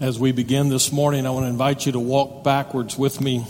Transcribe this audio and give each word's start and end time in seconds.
As 0.00 0.18
we 0.18 0.32
begin 0.32 0.70
this 0.70 0.92
morning, 0.92 1.26
I 1.26 1.30
want 1.30 1.44
to 1.44 1.50
invite 1.50 1.84
you 1.84 1.92
to 1.92 2.00
walk 2.00 2.42
backwards 2.42 2.96
with 2.96 3.20
me 3.20 3.44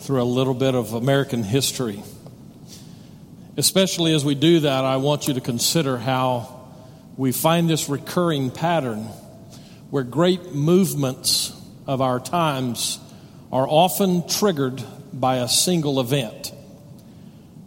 through 0.00 0.20
a 0.20 0.22
little 0.22 0.52
bit 0.52 0.74
of 0.74 0.92
American 0.92 1.42
history. 1.42 2.02
Especially 3.56 4.12
as 4.12 4.22
we 4.22 4.34
do 4.34 4.60
that, 4.60 4.84
I 4.84 4.98
want 4.98 5.28
you 5.28 5.32
to 5.32 5.40
consider 5.40 5.96
how 5.96 6.66
we 7.16 7.32
find 7.32 7.70
this 7.70 7.88
recurring 7.88 8.50
pattern 8.50 9.04
where 9.88 10.02
great 10.02 10.52
movements 10.52 11.58
of 11.86 12.02
our 12.02 12.20
times 12.20 12.98
are 13.50 13.66
often 13.66 14.28
triggered 14.28 14.84
by 15.10 15.36
a 15.36 15.48
single 15.48 16.00
event. 16.00 16.52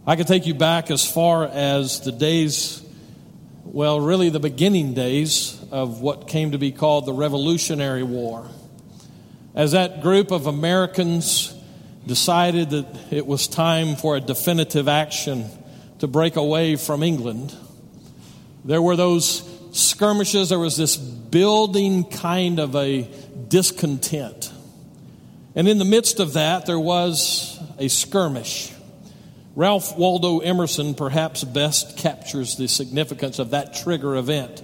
I 0.06 0.14
could 0.14 0.28
take 0.28 0.46
you 0.46 0.54
back 0.54 0.92
as 0.92 1.04
far 1.04 1.46
as 1.46 2.02
the 2.02 2.12
days 2.12 2.86
well, 3.64 3.98
really 4.00 4.28
the 4.28 4.38
beginning 4.38 4.94
days 4.94 5.58
of 5.72 6.02
what 6.02 6.28
came 6.28 6.52
to 6.52 6.58
be 6.58 6.70
called 6.70 7.06
the 7.06 7.14
Revolutionary 7.14 8.02
War. 8.02 8.46
As 9.54 9.72
that 9.72 10.02
group 10.02 10.30
of 10.30 10.46
Americans 10.46 11.54
decided 12.06 12.70
that 12.70 12.86
it 13.10 13.26
was 13.26 13.48
time 13.48 13.96
for 13.96 14.14
a 14.14 14.20
definitive 14.20 14.86
action 14.86 15.46
to 16.00 16.06
break 16.06 16.36
away 16.36 16.76
from 16.76 17.02
England, 17.02 17.56
there 18.66 18.82
were 18.82 18.96
those 18.96 19.48
skirmishes, 19.72 20.50
there 20.50 20.58
was 20.58 20.76
this 20.76 20.96
building 20.96 22.04
kind 22.04 22.58
of 22.60 22.76
a 22.76 23.08
discontent. 23.48 24.52
And 25.54 25.66
in 25.66 25.78
the 25.78 25.86
midst 25.86 26.20
of 26.20 26.34
that, 26.34 26.66
there 26.66 26.78
was 26.78 27.58
a 27.78 27.88
skirmish. 27.88 28.70
Ralph 29.56 29.96
Waldo 29.96 30.40
Emerson 30.40 30.94
perhaps 30.94 31.44
best 31.44 31.96
captures 31.96 32.56
the 32.56 32.68
significance 32.68 33.38
of 33.38 33.50
that 33.50 33.74
trigger 33.74 34.16
event. 34.16 34.62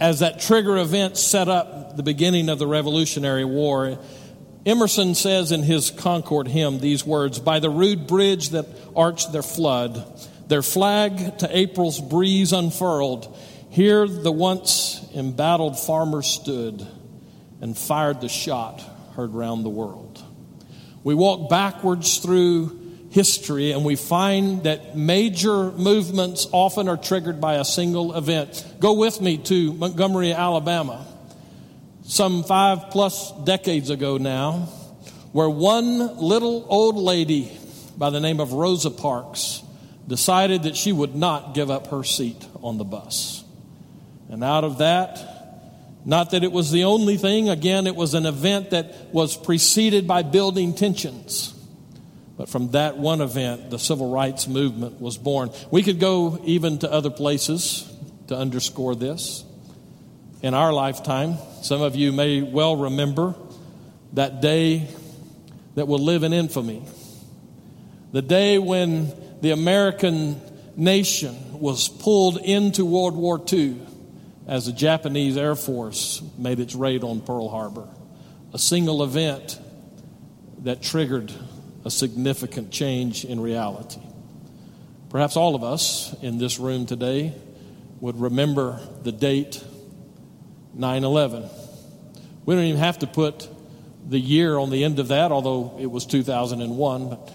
As 0.00 0.20
that 0.20 0.40
trigger 0.40 0.76
event 0.78 1.16
set 1.16 1.48
up 1.48 1.96
the 1.96 2.02
beginning 2.02 2.48
of 2.48 2.58
the 2.58 2.66
Revolutionary 2.66 3.44
War, 3.44 3.98
Emerson 4.66 5.14
says 5.14 5.52
in 5.52 5.62
his 5.62 5.90
Concord 5.90 6.48
hymn 6.48 6.78
these 6.78 7.06
words 7.06 7.38
By 7.38 7.60
the 7.60 7.70
rude 7.70 8.06
bridge 8.06 8.50
that 8.50 8.66
arched 8.96 9.32
their 9.32 9.42
flood, 9.42 10.20
their 10.48 10.62
flag 10.62 11.38
to 11.38 11.56
April's 11.56 12.00
breeze 12.00 12.52
unfurled, 12.52 13.36
here 13.70 14.08
the 14.08 14.32
once 14.32 15.04
embattled 15.14 15.78
farmer 15.78 16.22
stood 16.22 16.86
and 17.60 17.76
fired 17.76 18.20
the 18.20 18.28
shot 18.28 18.82
heard 19.16 19.32
round 19.32 19.64
the 19.64 19.70
world. 19.70 20.22
We 21.02 21.14
walk 21.14 21.50
backwards 21.50 22.18
through 22.18 22.83
history, 23.14 23.70
and 23.70 23.84
we 23.84 23.94
find 23.94 24.64
that 24.64 24.96
major 24.96 25.70
movements 25.70 26.48
often 26.50 26.88
are 26.88 26.96
triggered 26.96 27.40
by 27.40 27.54
a 27.54 27.64
single 27.64 28.12
event. 28.16 28.66
Go 28.80 28.94
with 28.94 29.20
me 29.20 29.38
to 29.38 29.72
Montgomery, 29.74 30.32
Alabama, 30.32 31.06
some 32.02 32.42
five 32.42 32.90
plus 32.90 33.30
decades 33.44 33.88
ago 33.88 34.16
now, 34.16 34.68
where 35.30 35.48
one 35.48 36.16
little 36.18 36.66
old 36.68 36.96
lady 36.96 37.56
by 37.96 38.10
the 38.10 38.18
name 38.18 38.40
of 38.40 38.52
Rosa 38.52 38.90
Parks 38.90 39.62
decided 40.08 40.64
that 40.64 40.76
she 40.76 40.90
would 40.90 41.14
not 41.14 41.54
give 41.54 41.70
up 41.70 41.86
her 41.86 42.02
seat 42.02 42.44
on 42.64 42.78
the 42.78 42.84
bus. 42.84 43.44
And 44.28 44.42
out 44.42 44.64
of 44.64 44.78
that, 44.78 45.20
not 46.04 46.32
that 46.32 46.42
it 46.42 46.50
was 46.50 46.72
the 46.72 46.82
only 46.82 47.16
thing, 47.16 47.48
again, 47.48 47.86
it 47.86 47.94
was 47.94 48.14
an 48.14 48.26
event 48.26 48.70
that 48.70 49.14
was 49.14 49.36
preceded 49.36 50.08
by 50.08 50.22
building 50.22 50.74
tensions. 50.74 51.54
But 52.36 52.48
from 52.48 52.70
that 52.72 52.98
one 52.98 53.20
event, 53.20 53.70
the 53.70 53.78
civil 53.78 54.10
rights 54.10 54.48
movement 54.48 55.00
was 55.00 55.16
born. 55.16 55.50
We 55.70 55.82
could 55.82 56.00
go 56.00 56.40
even 56.44 56.78
to 56.78 56.90
other 56.90 57.10
places 57.10 57.90
to 58.26 58.36
underscore 58.36 58.96
this. 58.96 59.44
In 60.42 60.52
our 60.52 60.72
lifetime, 60.72 61.36
some 61.62 61.80
of 61.80 61.94
you 61.94 62.12
may 62.12 62.42
well 62.42 62.76
remember 62.76 63.34
that 64.14 64.40
day 64.40 64.88
that 65.74 65.86
will 65.86 65.98
live 65.98 66.22
in 66.22 66.32
infamy. 66.32 66.82
The 68.12 68.22
day 68.22 68.58
when 68.58 69.12
the 69.40 69.50
American 69.50 70.40
nation 70.76 71.60
was 71.60 71.88
pulled 71.88 72.38
into 72.38 72.84
World 72.84 73.16
War 73.16 73.42
II 73.52 73.80
as 74.46 74.66
the 74.66 74.72
Japanese 74.72 75.36
Air 75.36 75.54
Force 75.54 76.22
made 76.36 76.60
its 76.60 76.74
raid 76.74 77.04
on 77.04 77.20
Pearl 77.20 77.48
Harbor. 77.48 77.88
A 78.52 78.58
single 78.58 79.02
event 79.02 79.58
that 80.62 80.82
triggered 80.82 81.32
a 81.84 81.90
significant 81.90 82.70
change 82.70 83.24
in 83.24 83.40
reality. 83.40 84.00
Perhaps 85.10 85.36
all 85.36 85.54
of 85.54 85.62
us 85.62 86.14
in 86.22 86.38
this 86.38 86.58
room 86.58 86.86
today 86.86 87.34
would 88.00 88.20
remember 88.20 88.80
the 89.02 89.12
date 89.12 89.62
9 90.74 91.04
11. 91.04 91.48
We 92.44 92.54
don't 92.54 92.64
even 92.64 92.80
have 92.80 92.98
to 92.98 93.06
put 93.06 93.48
the 94.06 94.18
year 94.18 94.58
on 94.58 94.70
the 94.70 94.84
end 94.84 94.98
of 94.98 95.08
that, 95.08 95.32
although 95.32 95.76
it 95.78 95.86
was 95.90 96.04
2001. 96.06 97.08
But 97.08 97.32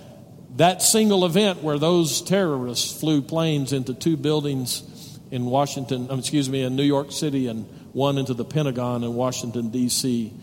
that 0.58 0.82
single 0.82 1.26
event 1.26 1.64
where 1.64 1.80
those 1.80 2.22
terrorists 2.22 3.00
flew 3.00 3.22
planes 3.22 3.72
into 3.72 3.94
two 3.94 4.18
buildings 4.18 4.84
in 5.32 5.46
Washington, 5.46 6.08
um, 6.10 6.20
excuse 6.20 6.50
me, 6.50 6.64
in 6.64 6.76
New 6.76 6.84
York 6.84 7.12
City 7.12 7.48
and 7.48 7.66
one 7.94 8.18
into 8.18 8.34
the 8.34 8.46
Pentagon 8.46 9.04
in 9.04 9.14
Washington, 9.14 9.70
D.C., 9.70 10.34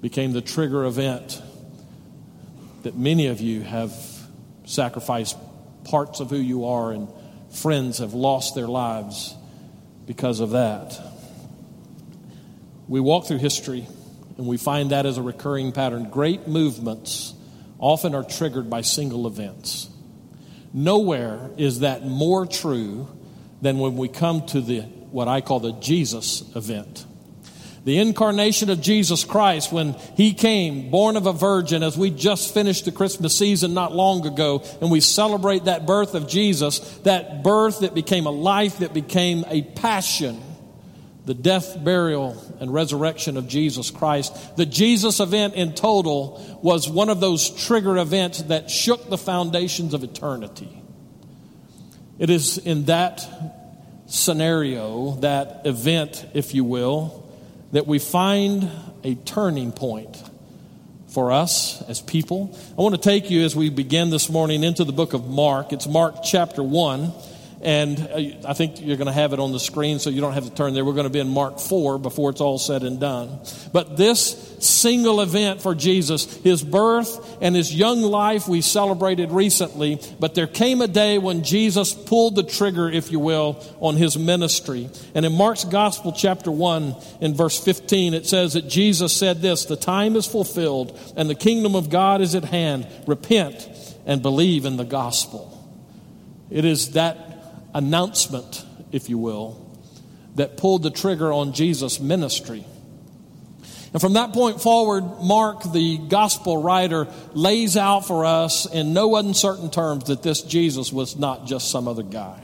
became 0.00 0.32
the 0.32 0.40
trigger 0.40 0.84
event 0.84 1.40
that 2.82 2.96
many 2.96 3.26
of 3.26 3.40
you 3.40 3.62
have 3.62 3.92
sacrificed 4.64 5.36
parts 5.84 6.20
of 6.20 6.30
who 6.30 6.36
you 6.36 6.66
are, 6.66 6.92
and 6.92 7.08
friends 7.52 7.98
have 7.98 8.14
lost 8.14 8.54
their 8.54 8.68
lives 8.68 9.34
because 10.06 10.40
of 10.40 10.50
that. 10.50 10.98
We 12.88 13.00
walk 13.00 13.26
through 13.26 13.38
history 13.38 13.86
and 14.36 14.46
we 14.46 14.56
find 14.56 14.90
that 14.90 15.06
as 15.06 15.18
a 15.18 15.22
recurring 15.22 15.72
pattern. 15.72 16.08
Great 16.10 16.48
movements 16.48 17.34
often 17.78 18.14
are 18.14 18.24
triggered 18.24 18.70
by 18.70 18.80
single 18.80 19.26
events. 19.26 19.88
Nowhere 20.72 21.50
is 21.56 21.80
that 21.80 22.04
more 22.04 22.46
true 22.46 23.08
than 23.60 23.78
when 23.78 23.96
we 23.96 24.08
come 24.08 24.46
to 24.46 24.60
the 24.60 24.80
what 24.80 25.28
I 25.28 25.40
call 25.40 25.60
the 25.60 25.72
Jesus 25.72 26.44
event. 26.54 27.04
The 27.84 27.98
incarnation 27.98 28.68
of 28.68 28.82
Jesus 28.82 29.24
Christ 29.24 29.72
when 29.72 29.94
he 30.14 30.34
came, 30.34 30.90
born 30.90 31.16
of 31.16 31.26
a 31.26 31.32
virgin, 31.32 31.82
as 31.82 31.96
we 31.96 32.10
just 32.10 32.52
finished 32.52 32.84
the 32.84 32.92
Christmas 32.92 33.34
season 33.36 33.72
not 33.72 33.94
long 33.94 34.26
ago, 34.26 34.62
and 34.82 34.90
we 34.90 35.00
celebrate 35.00 35.64
that 35.64 35.86
birth 35.86 36.14
of 36.14 36.28
Jesus, 36.28 36.78
that 37.04 37.42
birth 37.42 37.80
that 37.80 37.94
became 37.94 38.26
a 38.26 38.30
life, 38.30 38.78
that 38.78 38.92
became 38.92 39.46
a 39.48 39.62
passion, 39.62 40.42
the 41.24 41.32
death, 41.32 41.82
burial, 41.82 42.36
and 42.60 42.72
resurrection 42.72 43.38
of 43.38 43.48
Jesus 43.48 43.90
Christ. 43.90 44.56
The 44.56 44.66
Jesus 44.66 45.18
event 45.18 45.54
in 45.54 45.74
total 45.74 46.58
was 46.62 46.86
one 46.86 47.08
of 47.08 47.20
those 47.20 47.48
trigger 47.48 47.96
events 47.96 48.42
that 48.42 48.70
shook 48.70 49.08
the 49.08 49.18
foundations 49.18 49.94
of 49.94 50.04
eternity. 50.04 50.82
It 52.18 52.28
is 52.28 52.58
in 52.58 52.84
that 52.84 53.26
scenario, 54.04 55.12
that 55.20 55.62
event, 55.64 56.26
if 56.34 56.52
you 56.54 56.64
will, 56.64 57.19
that 57.72 57.86
we 57.86 57.98
find 57.98 58.68
a 59.04 59.14
turning 59.14 59.72
point 59.72 60.22
for 61.08 61.32
us 61.32 61.82
as 61.88 62.00
people. 62.00 62.56
I 62.78 62.82
want 62.82 62.94
to 62.94 63.00
take 63.00 63.30
you 63.30 63.44
as 63.44 63.54
we 63.56 63.70
begin 63.70 64.10
this 64.10 64.28
morning 64.28 64.62
into 64.62 64.84
the 64.84 64.92
book 64.92 65.12
of 65.12 65.28
Mark. 65.28 65.72
It's 65.72 65.86
Mark 65.86 66.16
chapter 66.24 66.62
1. 66.62 67.12
And 67.62 68.00
uh, 68.00 68.48
I 68.48 68.54
think 68.54 68.80
you're 68.80 68.96
going 68.96 69.06
to 69.06 69.12
have 69.12 69.34
it 69.34 69.38
on 69.38 69.52
the 69.52 69.60
screen 69.60 69.98
so 69.98 70.08
you 70.08 70.22
don't 70.22 70.32
have 70.32 70.44
to 70.44 70.54
turn 70.54 70.72
there. 70.72 70.82
We're 70.82 70.94
going 70.94 71.04
to 71.04 71.10
be 71.10 71.18
in 71.18 71.28
Mark 71.28 71.60
4 71.60 71.98
before 71.98 72.30
it's 72.30 72.40
all 72.40 72.58
said 72.58 72.82
and 72.84 72.98
done. 72.98 73.38
But 73.72 73.98
this 73.98 74.56
single 74.60 75.20
event 75.20 75.60
for 75.60 75.74
Jesus, 75.74 76.36
his 76.38 76.62
birth 76.62 77.36
and 77.42 77.54
his 77.54 77.74
young 77.74 78.00
life, 78.00 78.48
we 78.48 78.62
celebrated 78.62 79.30
recently. 79.30 80.00
But 80.18 80.34
there 80.34 80.46
came 80.46 80.80
a 80.80 80.88
day 80.88 81.18
when 81.18 81.44
Jesus 81.44 81.92
pulled 81.92 82.34
the 82.34 82.44
trigger, 82.44 82.88
if 82.88 83.12
you 83.12 83.20
will, 83.20 83.62
on 83.78 83.96
his 83.96 84.18
ministry. 84.18 84.88
And 85.14 85.26
in 85.26 85.32
Mark's 85.34 85.64
Gospel, 85.64 86.12
chapter 86.12 86.50
1, 86.50 86.94
in 87.20 87.34
verse 87.34 87.62
15, 87.62 88.14
it 88.14 88.26
says 88.26 88.54
that 88.54 88.68
Jesus 88.68 89.14
said 89.14 89.42
this 89.42 89.66
The 89.66 89.76
time 89.76 90.16
is 90.16 90.26
fulfilled 90.26 90.98
and 91.14 91.28
the 91.28 91.34
kingdom 91.34 91.76
of 91.76 91.90
God 91.90 92.22
is 92.22 92.34
at 92.34 92.44
hand. 92.44 92.86
Repent 93.06 93.68
and 94.06 94.22
believe 94.22 94.64
in 94.64 94.78
the 94.78 94.84
gospel. 94.84 95.58
It 96.50 96.64
is 96.64 96.92
that 96.92 97.29
announcement, 97.74 98.64
if 98.92 99.08
you 99.08 99.18
will, 99.18 99.66
that 100.36 100.56
pulled 100.56 100.82
the 100.82 100.90
trigger 100.90 101.32
on 101.32 101.52
Jesus' 101.52 102.00
ministry. 102.00 102.64
And 103.92 104.00
from 104.00 104.12
that 104.12 104.32
point 104.32 104.62
forward, 104.62 105.02
Mark, 105.22 105.72
the 105.72 105.98
gospel 105.98 106.62
writer, 106.62 107.08
lays 107.34 107.76
out 107.76 108.06
for 108.06 108.24
us 108.24 108.66
in 108.66 108.92
no 108.92 109.16
uncertain 109.16 109.70
terms 109.70 110.04
that 110.04 110.22
this 110.22 110.42
Jesus 110.42 110.92
was 110.92 111.16
not 111.16 111.46
just 111.46 111.70
some 111.70 111.88
other 111.88 112.04
guy. 112.04 112.40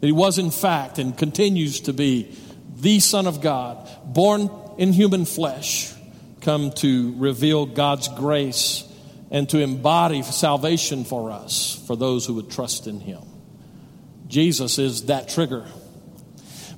That 0.00 0.06
he 0.06 0.12
was, 0.12 0.38
in 0.38 0.50
fact, 0.50 0.98
and 0.98 1.16
continues 1.16 1.80
to 1.82 1.92
be 1.92 2.36
the 2.76 2.98
Son 2.98 3.28
of 3.28 3.40
God, 3.40 3.88
born 4.04 4.50
in 4.76 4.92
human 4.92 5.24
flesh, 5.24 5.92
come 6.40 6.72
to 6.72 7.14
reveal 7.16 7.64
God's 7.66 8.08
grace 8.08 8.84
and 9.30 9.48
to 9.50 9.60
embody 9.60 10.22
salvation 10.22 11.04
for 11.04 11.30
us, 11.30 11.80
for 11.86 11.96
those 11.96 12.26
who 12.26 12.34
would 12.34 12.50
trust 12.50 12.88
in 12.88 12.98
him. 12.98 13.22
Jesus 14.32 14.78
is 14.78 15.06
that 15.06 15.28
trigger. 15.28 15.66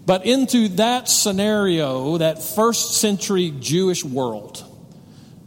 but 0.05 0.27
into 0.27 0.69
that 0.69 1.09
scenario, 1.09 2.19
that 2.19 2.43
first 2.43 2.97
century 3.01 3.55
Jewish 3.61 4.05
world 4.05 4.63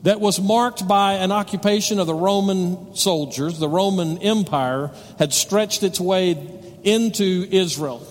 that 0.03 0.21
was 0.21 0.39
marked 0.39 0.87
by 0.87 1.15
an 1.15 1.33
occupation 1.33 1.99
of 1.99 2.07
the 2.07 2.13
Roman 2.13 2.95
soldiers, 2.95 3.59
the 3.59 3.67
Roman 3.67 4.19
Empire 4.19 4.91
had 5.19 5.33
stretched 5.33 5.83
its 5.83 5.99
way 5.99 6.37
into 6.83 7.45
Israel. 7.51 8.07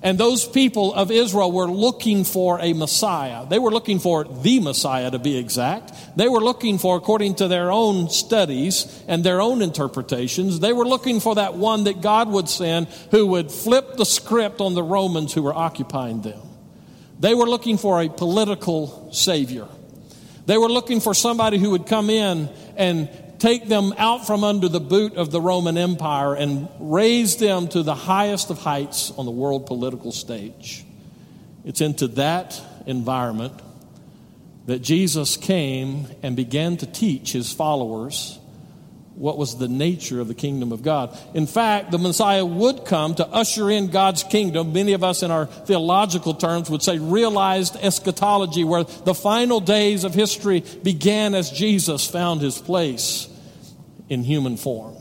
And 0.00 0.16
those 0.16 0.46
people 0.46 0.94
of 0.94 1.10
Israel 1.10 1.50
were 1.50 1.66
looking 1.66 2.22
for 2.22 2.60
a 2.60 2.72
Messiah. 2.72 3.46
They 3.46 3.58
were 3.58 3.72
looking 3.72 3.98
for 3.98 4.24
the 4.24 4.60
Messiah, 4.60 5.10
to 5.10 5.18
be 5.18 5.36
exact. 5.36 5.92
They 6.16 6.28
were 6.28 6.40
looking 6.40 6.78
for, 6.78 6.96
according 6.96 7.36
to 7.36 7.48
their 7.48 7.72
own 7.72 8.08
studies 8.08 9.02
and 9.08 9.24
their 9.24 9.40
own 9.40 9.60
interpretations, 9.60 10.60
they 10.60 10.72
were 10.72 10.86
looking 10.86 11.18
for 11.18 11.34
that 11.34 11.54
one 11.54 11.84
that 11.84 12.00
God 12.00 12.28
would 12.28 12.48
send 12.48 12.86
who 13.10 13.26
would 13.26 13.50
flip 13.50 13.96
the 13.96 14.06
script 14.06 14.60
on 14.60 14.74
the 14.74 14.84
Romans 14.84 15.32
who 15.32 15.42
were 15.42 15.54
occupying 15.54 16.22
them. 16.22 16.40
They 17.18 17.34
were 17.34 17.48
looking 17.48 17.76
for 17.76 18.00
a 18.00 18.08
political 18.08 19.12
savior. 19.12 19.66
They 20.46 20.56
were 20.56 20.68
looking 20.68 21.00
for 21.00 21.12
somebody 21.12 21.58
who 21.58 21.70
would 21.72 21.86
come 21.86 22.08
in 22.08 22.48
and 22.76 23.08
take 23.38 23.68
them 23.68 23.94
out 23.96 24.26
from 24.26 24.44
under 24.44 24.68
the 24.68 24.80
boot 24.80 25.14
of 25.14 25.30
the 25.30 25.40
Roman 25.40 25.78
Empire 25.78 26.34
and 26.34 26.68
raise 26.78 27.36
them 27.36 27.68
to 27.68 27.82
the 27.82 27.94
highest 27.94 28.50
of 28.50 28.58
heights 28.58 29.12
on 29.12 29.24
the 29.24 29.30
world 29.30 29.66
political 29.66 30.12
stage. 30.12 30.84
It's 31.64 31.80
into 31.80 32.08
that 32.08 32.60
environment 32.86 33.52
that 34.66 34.80
Jesus 34.80 35.36
came 35.36 36.06
and 36.22 36.36
began 36.36 36.76
to 36.78 36.86
teach 36.86 37.32
his 37.32 37.52
followers 37.52 38.37
what 39.18 39.36
was 39.36 39.58
the 39.58 39.68
nature 39.68 40.20
of 40.20 40.28
the 40.28 40.34
kingdom 40.34 40.70
of 40.70 40.82
God. 40.82 41.18
In 41.34 41.46
fact, 41.46 41.90
the 41.90 41.98
Messiah 41.98 42.46
would 42.46 42.84
come 42.84 43.16
to 43.16 43.26
usher 43.26 43.68
in 43.68 43.88
God's 43.88 44.22
kingdom. 44.22 44.72
Many 44.72 44.92
of 44.92 45.02
us 45.02 45.24
in 45.24 45.30
our 45.32 45.46
theological 45.46 46.34
terms 46.34 46.70
would 46.70 46.82
say 46.82 46.98
realized 46.98 47.76
eschatology, 47.76 48.62
where 48.62 48.84
the 48.84 49.14
final 49.14 49.58
days 49.58 50.04
of 50.04 50.14
history 50.14 50.62
began 50.82 51.34
as 51.34 51.50
Jesus 51.50 52.06
found 52.08 52.40
his 52.40 52.58
place 52.58 53.28
in 54.08 54.22
human 54.22 54.56
form. 54.56 54.94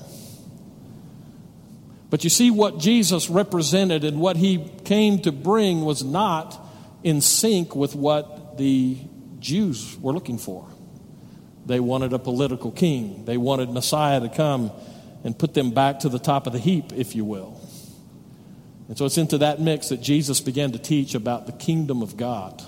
But 2.09 2.23
you 2.23 2.29
see, 2.29 2.49
what 2.49 2.79
Jesus 2.79 3.29
represented 3.29 4.03
and 4.03 4.19
what 4.19 4.37
he 4.37 4.67
came 4.85 5.19
to 5.19 5.31
bring 5.31 5.83
was 5.85 6.03
not 6.03 6.59
in 7.03 7.21
sync 7.21 7.75
with 7.75 7.93
what 7.93 8.57
the 8.57 8.97
Jews 9.39 9.97
were 9.99 10.13
looking 10.13 10.37
for. 10.39 10.67
They 11.67 11.79
wanted 11.79 12.13
a 12.13 12.19
political 12.19 12.71
king. 12.71 13.25
They 13.25 13.37
wanted 13.37 13.69
Messiah 13.69 14.21
to 14.21 14.29
come 14.29 14.71
and 15.23 15.37
put 15.37 15.53
them 15.53 15.71
back 15.71 15.99
to 15.99 16.09
the 16.09 16.19
top 16.19 16.47
of 16.47 16.53
the 16.53 16.59
heap, 16.59 16.93
if 16.93 17.15
you 17.15 17.25
will. 17.25 17.59
And 18.87 18.97
so 18.97 19.05
it's 19.05 19.17
into 19.17 19.39
that 19.39 19.59
mix 19.59 19.89
that 19.89 20.01
Jesus 20.01 20.39
began 20.39 20.71
to 20.71 20.79
teach 20.79 21.13
about 21.13 21.45
the 21.45 21.51
kingdom 21.51 22.01
of 22.01 22.15
God. 22.15 22.63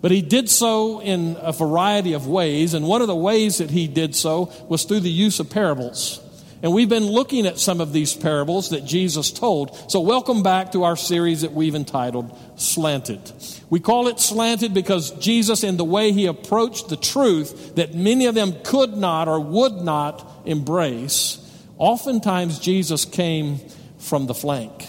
But 0.00 0.10
he 0.10 0.20
did 0.20 0.50
so 0.50 1.00
in 1.00 1.36
a 1.40 1.52
variety 1.52 2.12
of 2.14 2.26
ways, 2.26 2.74
and 2.74 2.88
one 2.88 3.02
of 3.02 3.06
the 3.06 3.14
ways 3.14 3.58
that 3.58 3.70
he 3.70 3.86
did 3.86 4.16
so 4.16 4.52
was 4.68 4.82
through 4.82 5.00
the 5.00 5.10
use 5.10 5.38
of 5.38 5.48
parables. 5.48 6.18
And 6.62 6.72
we've 6.72 6.88
been 6.88 7.06
looking 7.06 7.46
at 7.46 7.58
some 7.58 7.80
of 7.80 7.92
these 7.92 8.14
parables 8.14 8.70
that 8.70 8.84
Jesus 8.84 9.32
told. 9.32 9.90
So, 9.90 10.00
welcome 10.00 10.44
back 10.44 10.72
to 10.72 10.84
our 10.84 10.94
series 10.94 11.40
that 11.40 11.52
we've 11.52 11.74
entitled 11.74 12.38
Slanted. 12.54 13.20
We 13.68 13.80
call 13.80 14.06
it 14.06 14.20
slanted 14.20 14.72
because 14.72 15.10
Jesus, 15.12 15.64
in 15.64 15.76
the 15.76 15.84
way 15.84 16.12
he 16.12 16.26
approached 16.26 16.88
the 16.88 16.96
truth 16.96 17.74
that 17.74 17.94
many 17.94 18.26
of 18.26 18.36
them 18.36 18.54
could 18.62 18.96
not 18.96 19.26
or 19.26 19.40
would 19.40 19.72
not 19.72 20.42
embrace, 20.44 21.38
oftentimes 21.78 22.60
Jesus 22.60 23.04
came 23.04 23.58
from 23.98 24.26
the 24.26 24.34
flank. 24.34 24.86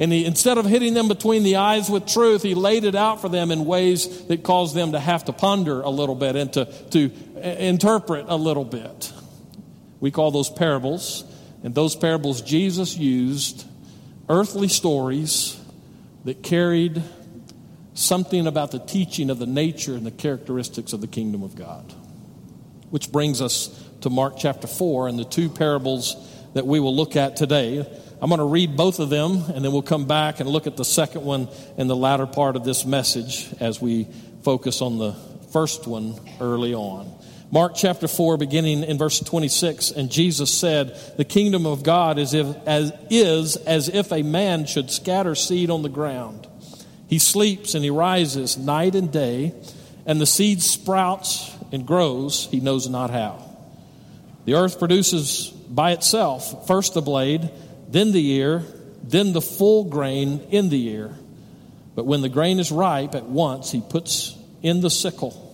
And 0.00 0.12
he, 0.12 0.24
instead 0.24 0.58
of 0.58 0.64
hitting 0.64 0.94
them 0.94 1.06
between 1.06 1.44
the 1.44 1.56
eyes 1.56 1.88
with 1.88 2.06
truth, 2.06 2.42
he 2.42 2.54
laid 2.54 2.82
it 2.84 2.96
out 2.96 3.20
for 3.20 3.28
them 3.28 3.52
in 3.52 3.64
ways 3.66 4.26
that 4.26 4.42
caused 4.42 4.74
them 4.74 4.92
to 4.92 5.00
have 5.00 5.24
to 5.26 5.32
ponder 5.32 5.80
a 5.80 5.90
little 5.90 6.14
bit 6.16 6.34
and 6.34 6.52
to, 6.54 6.64
to 6.90 7.10
uh, 7.36 7.40
interpret 7.40 8.26
a 8.28 8.36
little 8.36 8.64
bit. 8.64 9.12
We 10.00 10.10
call 10.10 10.30
those 10.30 10.50
parables. 10.50 11.24
And 11.62 11.74
those 11.74 11.96
parables 11.96 12.42
Jesus 12.42 12.96
used 12.96 13.66
earthly 14.28 14.68
stories 14.68 15.60
that 16.24 16.42
carried 16.42 17.02
something 17.94 18.46
about 18.46 18.70
the 18.70 18.78
teaching 18.78 19.28
of 19.30 19.38
the 19.38 19.46
nature 19.46 19.94
and 19.94 20.06
the 20.06 20.10
characteristics 20.10 20.92
of 20.92 21.00
the 21.00 21.06
kingdom 21.06 21.42
of 21.42 21.56
God. 21.56 21.92
Which 22.90 23.10
brings 23.10 23.42
us 23.42 23.68
to 24.02 24.10
Mark 24.10 24.34
chapter 24.38 24.66
4 24.66 25.08
and 25.08 25.18
the 25.18 25.24
two 25.24 25.48
parables 25.48 26.16
that 26.54 26.66
we 26.66 26.80
will 26.80 26.94
look 26.94 27.16
at 27.16 27.36
today. 27.36 27.84
I'm 28.20 28.28
going 28.28 28.38
to 28.38 28.44
read 28.44 28.76
both 28.76 29.00
of 29.00 29.10
them 29.10 29.44
and 29.48 29.64
then 29.64 29.72
we'll 29.72 29.82
come 29.82 30.06
back 30.06 30.40
and 30.40 30.48
look 30.48 30.66
at 30.66 30.76
the 30.76 30.84
second 30.84 31.24
one 31.24 31.48
in 31.76 31.88
the 31.88 31.96
latter 31.96 32.26
part 32.26 32.56
of 32.56 32.64
this 32.64 32.84
message 32.84 33.52
as 33.60 33.80
we 33.80 34.06
focus 34.42 34.80
on 34.80 34.98
the 34.98 35.12
first 35.52 35.86
one 35.86 36.14
early 36.40 36.74
on. 36.74 37.17
Mark 37.50 37.72
chapter 37.74 38.08
4, 38.08 38.36
beginning 38.36 38.84
in 38.84 38.98
verse 38.98 39.20
26, 39.20 39.92
and 39.92 40.10
Jesus 40.10 40.52
said, 40.52 40.94
The 41.16 41.24
kingdom 41.24 41.64
of 41.64 41.82
God 41.82 42.18
is, 42.18 42.34
if, 42.34 42.46
as, 42.66 42.92
is 43.08 43.56
as 43.56 43.88
if 43.88 44.12
a 44.12 44.22
man 44.22 44.66
should 44.66 44.90
scatter 44.90 45.34
seed 45.34 45.70
on 45.70 45.80
the 45.80 45.88
ground. 45.88 46.46
He 47.06 47.18
sleeps 47.18 47.74
and 47.74 47.82
he 47.82 47.88
rises 47.88 48.58
night 48.58 48.94
and 48.94 49.10
day, 49.10 49.54
and 50.04 50.20
the 50.20 50.26
seed 50.26 50.62
sprouts 50.62 51.56
and 51.72 51.86
grows, 51.86 52.48
he 52.50 52.60
knows 52.60 52.86
not 52.86 53.08
how. 53.08 53.42
The 54.44 54.52
earth 54.52 54.78
produces 54.78 55.48
by 55.48 55.92
itself 55.92 56.66
first 56.66 56.92
the 56.92 57.00
blade, 57.00 57.48
then 57.88 58.12
the 58.12 58.30
ear, 58.32 58.62
then 59.02 59.32
the 59.32 59.40
full 59.40 59.84
grain 59.84 60.46
in 60.50 60.68
the 60.68 60.88
ear. 60.88 61.16
But 61.94 62.04
when 62.04 62.20
the 62.20 62.28
grain 62.28 62.58
is 62.60 62.70
ripe, 62.70 63.14
at 63.14 63.24
once 63.24 63.72
he 63.72 63.80
puts 63.80 64.36
in 64.62 64.82
the 64.82 64.90
sickle 64.90 65.47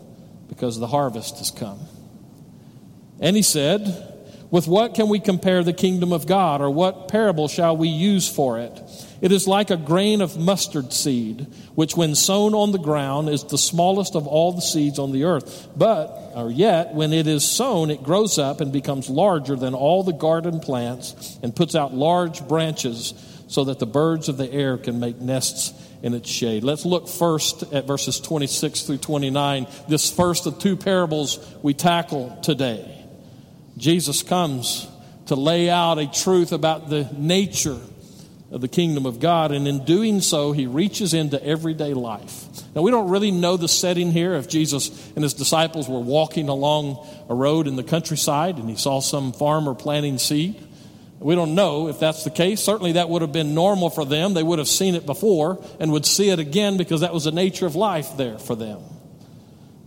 because 0.55 0.79
the 0.79 0.87
harvest 0.87 1.39
has 1.39 1.51
come. 1.51 1.81
And 3.21 3.37
he 3.37 3.43
said, 3.43 3.81
With 4.51 4.67
what 4.67 4.95
can 4.95 5.09
we 5.09 5.19
compare 5.19 5.63
the 5.63 5.73
kingdom 5.73 6.13
of 6.13 6.27
God, 6.27 6.61
or 6.61 6.71
what 6.71 7.09
parable 7.09 7.49
shall 7.49 7.77
we 7.77 7.89
use 7.89 8.29
for 8.29 8.59
it? 8.59 8.81
It 9.21 9.33
is 9.33 9.49
like 9.49 9.71
a 9.71 9.77
grain 9.77 10.21
of 10.21 10.39
mustard 10.39 10.93
seed, 10.93 11.47
which 11.75 11.97
when 11.97 12.15
sown 12.15 12.55
on 12.55 12.73
the 12.73 12.79
ground 12.79 13.29
is 13.29 13.45
the 13.45 13.59
smallest 13.59 14.15
of 14.15 14.27
all 14.27 14.53
the 14.53 14.61
seeds 14.61 14.99
on 14.99 15.13
the 15.13 15.25
earth. 15.25 15.69
But, 15.77 16.33
or 16.35 16.51
yet, 16.51 16.95
when 16.95 17.13
it 17.13 17.27
is 17.27 17.45
sown, 17.45 17.91
it 17.91 18.03
grows 18.03 18.39
up 18.39 18.61
and 18.61 18.73
becomes 18.73 19.09
larger 19.09 19.57
than 19.57 19.75
all 19.75 20.03
the 20.03 20.13
garden 20.13 20.61
plants 20.61 21.39
and 21.43 21.57
puts 21.57 21.75
out 21.75 21.95
large 21.95 22.47
branches 22.47 23.15
so 23.49 23.65
that 23.65 23.79
the 23.79 23.87
birds 23.87 24.29
of 24.29 24.37
the 24.37 24.51
air 24.53 24.77
can 24.77 25.01
make 25.01 25.21
nests 25.21 25.73
in 26.05 26.13
its 26.13 26.29
shade. 26.29 26.63
Let's 26.65 26.85
look 26.85 27.09
first 27.09 27.63
at 27.73 27.87
verses 27.87 28.21
26 28.21 28.83
through 28.83 28.99
29, 28.99 29.67
this 29.89 30.11
first 30.11 30.45
of 30.45 30.59
two 30.59 30.77
parables 30.77 31.39
we 31.63 31.73
tackle 31.73 32.39
today. 32.43 33.07
Jesus 33.79 34.23
comes 34.23 34.87
to 35.27 35.35
lay 35.35 35.71
out 35.71 35.99
a 35.99 36.07
truth 36.07 36.53
about 36.53 36.91
the 36.91 37.09
nature 37.17 37.81
of 38.51 38.61
the 38.61 38.69
kingdom 38.69 39.07
of 39.07 39.19
God, 39.19 39.51
and 39.51 39.67
in 39.67 39.87
doing 39.87 40.21
so, 40.21 40.53
he 40.53 40.67
reaches 40.67 41.15
into 41.15 41.43
everyday 41.43 41.95
life. 41.95 42.45
Now, 42.75 42.83
we 42.83 42.91
don't 42.91 43.09
really 43.09 43.31
know 43.31 43.57
the 43.57 43.67
setting 43.67 44.13
here 44.13 44.35
if 44.35 44.47
Jesus 44.47 45.11
and 45.15 45.23
his 45.23 45.33
disciples 45.33 45.89
were 45.89 46.01
walking 46.01 46.51
along 46.51 46.99
a 47.31 47.35
road 47.35 47.67
in 47.67 47.77
the 47.77 47.83
countryside 47.83 48.59
and 48.59 48.69
he 48.69 48.77
saw 48.77 49.01
some 49.01 49.33
farmer 49.33 49.75
planting 49.75 50.19
seed. 50.19 50.63
We 51.21 51.35
don't 51.35 51.55
know 51.55 51.89
if 51.89 52.01
that's 52.01 52.25
the 52.25 52.31
case. 52.31 52.63
Certainly, 52.63 52.93
that 52.93 53.09
would 53.09 53.23
have 53.23 53.33
been 53.33 53.55
normal 53.55 53.89
for 53.89 54.05
them. 54.05 54.35
They 54.35 54.43
would 54.43 54.59
have 54.59 54.69
seen 54.69 54.95
it 54.95 55.07
before 55.07 55.65
and 55.81 55.93
would 55.93 56.05
see 56.05 56.31
it 56.31 56.39
again 56.39 56.77
because 56.77 57.01
that 57.01 57.15
was 57.15 57.25
the 57.25 57.33
nature 57.33 57.67
of 57.67 57.77
life 57.77 58.17
there 58.17 58.39
for 58.39 58.55
them. 58.55 58.81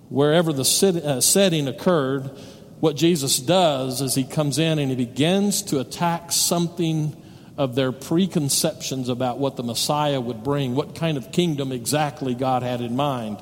Wherever 0.10 0.53
the 0.53 0.62
uh, 1.03 1.22
setting 1.22 1.67
occurred, 1.67 2.31
what 2.79 2.96
Jesus 2.96 3.39
does 3.39 4.01
is 4.01 4.15
he 4.15 4.24
comes 4.24 4.57
in 4.57 4.79
and 4.79 4.89
he 4.89 4.96
begins 4.96 5.63
to 5.63 5.79
attack 5.79 6.31
something 6.31 7.15
of 7.57 7.75
their 7.75 7.91
preconceptions 7.91 9.10
about 9.10 9.39
what 9.39 9.57
the 9.57 9.63
Messiah 9.63 10.22
would 10.22 10.43
bring, 10.43 10.75
what 10.75 10.96
kind 10.96 11.17
of 11.17 11.31
kingdom 11.31 11.72
exactly 11.72 12.36
God 12.36 12.63
had 12.63 12.81
in 12.81 12.96
mind 12.96 13.41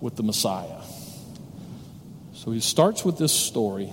with 0.00 0.16
the 0.16 0.22
Messiah. 0.22 0.82
So 2.34 2.50
he 2.50 2.60
starts 2.60 3.04
with 3.04 3.16
this 3.16 3.32
story 3.32 3.90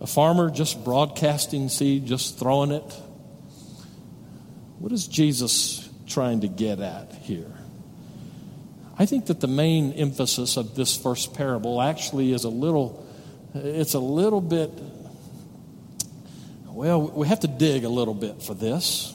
a 0.00 0.06
farmer 0.06 0.50
just 0.50 0.82
broadcasting 0.84 1.68
seed, 1.68 2.06
just 2.06 2.38
throwing 2.38 2.70
it. 2.70 2.94
What 4.78 4.92
is 4.92 5.06
Jesus 5.06 5.88
trying 6.06 6.40
to 6.40 6.48
get 6.48 6.80
at 6.80 7.12
here? 7.22 7.52
I 8.98 9.06
think 9.06 9.26
that 9.26 9.40
the 9.40 9.46
main 9.46 9.92
emphasis 9.92 10.56
of 10.56 10.74
this 10.74 10.96
first 10.96 11.34
parable 11.34 11.80
actually 11.80 12.32
is 12.32 12.44
a 12.44 12.48
little, 12.48 13.06
it's 13.54 13.94
a 13.94 13.98
little 13.98 14.40
bit, 14.40 14.70
well, 16.66 17.02
we 17.02 17.26
have 17.28 17.40
to 17.40 17.48
dig 17.48 17.84
a 17.84 17.88
little 17.88 18.14
bit 18.14 18.42
for 18.42 18.54
this. 18.54 19.14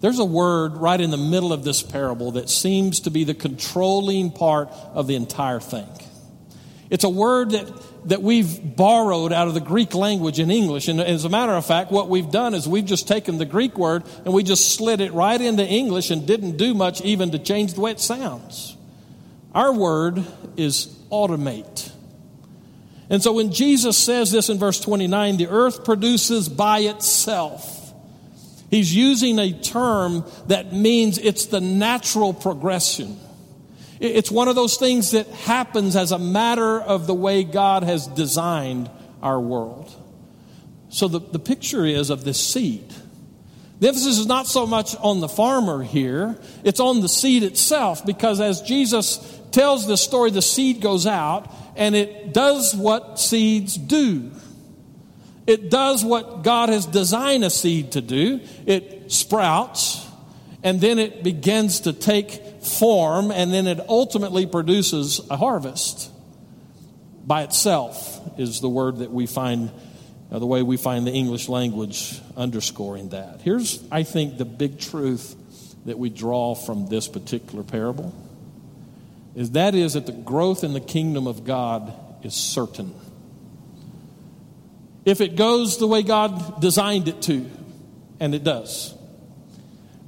There's 0.00 0.18
a 0.18 0.24
word 0.24 0.76
right 0.76 1.00
in 1.00 1.10
the 1.10 1.16
middle 1.16 1.52
of 1.52 1.62
this 1.62 1.82
parable 1.82 2.32
that 2.32 2.48
seems 2.48 3.00
to 3.00 3.10
be 3.10 3.24
the 3.24 3.34
controlling 3.34 4.30
part 4.30 4.70
of 4.94 5.06
the 5.06 5.14
entire 5.14 5.60
thing. 5.60 5.88
It's 6.90 7.04
a 7.04 7.08
word 7.08 7.52
that, 7.52 8.08
that 8.08 8.22
we've 8.22 8.76
borrowed 8.76 9.32
out 9.32 9.46
of 9.46 9.54
the 9.54 9.60
Greek 9.60 9.94
language 9.94 10.40
in 10.40 10.50
English. 10.50 10.88
And 10.88 11.00
as 11.00 11.24
a 11.24 11.28
matter 11.28 11.52
of 11.52 11.64
fact, 11.64 11.92
what 11.92 12.08
we've 12.08 12.30
done 12.30 12.52
is 12.52 12.68
we've 12.68 12.84
just 12.84 13.06
taken 13.06 13.38
the 13.38 13.44
Greek 13.44 13.78
word 13.78 14.02
and 14.24 14.34
we 14.34 14.42
just 14.42 14.74
slid 14.74 15.00
it 15.00 15.12
right 15.12 15.40
into 15.40 15.64
English 15.64 16.10
and 16.10 16.26
didn't 16.26 16.56
do 16.56 16.74
much 16.74 17.00
even 17.02 17.30
to 17.30 17.38
change 17.38 17.74
the 17.74 17.80
way 17.80 17.92
it 17.92 18.00
sounds. 18.00 18.76
Our 19.54 19.72
word 19.72 20.24
is 20.56 20.86
automate. 21.12 21.92
And 23.08 23.22
so 23.22 23.32
when 23.32 23.52
Jesus 23.52 23.96
says 23.96 24.32
this 24.32 24.48
in 24.48 24.58
verse 24.58 24.80
29, 24.80 25.36
the 25.36 25.48
earth 25.48 25.84
produces 25.84 26.48
by 26.48 26.80
itself. 26.80 27.92
He's 28.70 28.94
using 28.94 29.38
a 29.38 29.52
term 29.52 30.24
that 30.46 30.72
means 30.72 31.18
it's 31.18 31.46
the 31.46 31.60
natural 31.60 32.32
progression. 32.32 33.18
It's 34.00 34.30
one 34.30 34.48
of 34.48 34.54
those 34.54 34.76
things 34.78 35.10
that 35.10 35.26
happens 35.28 35.94
as 35.94 36.10
a 36.10 36.18
matter 36.18 36.80
of 36.80 37.06
the 37.06 37.14
way 37.14 37.44
God 37.44 37.82
has 37.82 38.06
designed 38.06 38.90
our 39.22 39.38
world. 39.38 39.94
So 40.88 41.06
the, 41.06 41.20
the 41.20 41.38
picture 41.38 41.84
is 41.84 42.08
of 42.08 42.24
this 42.24 42.44
seed. 42.44 42.92
The 43.78 43.88
emphasis 43.88 44.18
is 44.18 44.26
not 44.26 44.46
so 44.46 44.66
much 44.66 44.96
on 44.96 45.20
the 45.20 45.28
farmer 45.28 45.82
here, 45.82 46.38
it's 46.64 46.80
on 46.80 47.00
the 47.00 47.08
seed 47.08 47.42
itself, 47.42 48.04
because 48.04 48.40
as 48.40 48.60
Jesus 48.62 49.40
tells 49.52 49.86
this 49.86 50.02
story, 50.02 50.30
the 50.30 50.42
seed 50.42 50.80
goes 50.80 51.06
out 51.06 51.52
and 51.76 51.94
it 51.94 52.32
does 52.32 52.74
what 52.74 53.18
seeds 53.18 53.76
do. 53.76 54.32
It 55.46 55.70
does 55.70 56.04
what 56.04 56.42
God 56.42 56.68
has 56.68 56.86
designed 56.86 57.44
a 57.44 57.50
seed 57.50 57.92
to 57.92 58.00
do. 58.00 58.40
It 58.66 59.10
sprouts 59.10 60.06
and 60.62 60.80
then 60.80 60.98
it 60.98 61.22
begins 61.22 61.80
to 61.80 61.92
take 61.92 62.42
form, 62.62 63.30
and 63.30 63.52
then 63.52 63.66
it 63.66 63.80
ultimately 63.88 64.46
produces 64.46 65.20
a 65.30 65.36
harvest. 65.36 66.10
By 67.26 67.42
itself 67.42 68.20
is 68.38 68.60
the 68.60 68.68
word 68.68 68.98
that 68.98 69.10
we 69.10 69.26
find, 69.26 69.70
uh, 70.30 70.38
the 70.38 70.46
way 70.46 70.62
we 70.62 70.76
find 70.76 71.06
the 71.06 71.12
English 71.12 71.48
language 71.48 72.20
underscoring 72.36 73.10
that. 73.10 73.40
Here's, 73.42 73.82
I 73.90 74.02
think, 74.02 74.38
the 74.38 74.44
big 74.44 74.78
truth 74.78 75.36
that 75.86 75.98
we 75.98 76.10
draw 76.10 76.54
from 76.54 76.86
this 76.88 77.08
particular 77.08 77.64
parable 77.64 78.14
is 79.34 79.52
that 79.52 79.74
is 79.74 79.94
that 79.94 80.06
the 80.06 80.12
growth 80.12 80.64
in 80.64 80.72
the 80.72 80.80
kingdom 80.80 81.26
of 81.26 81.44
God 81.44 81.94
is 82.24 82.34
certain. 82.34 82.94
If 85.04 85.20
it 85.20 85.36
goes 85.36 85.78
the 85.78 85.86
way 85.86 86.02
God 86.02 86.60
designed 86.60 87.08
it 87.08 87.22
to, 87.22 87.48
and 88.18 88.34
it 88.34 88.44
does, 88.44 88.94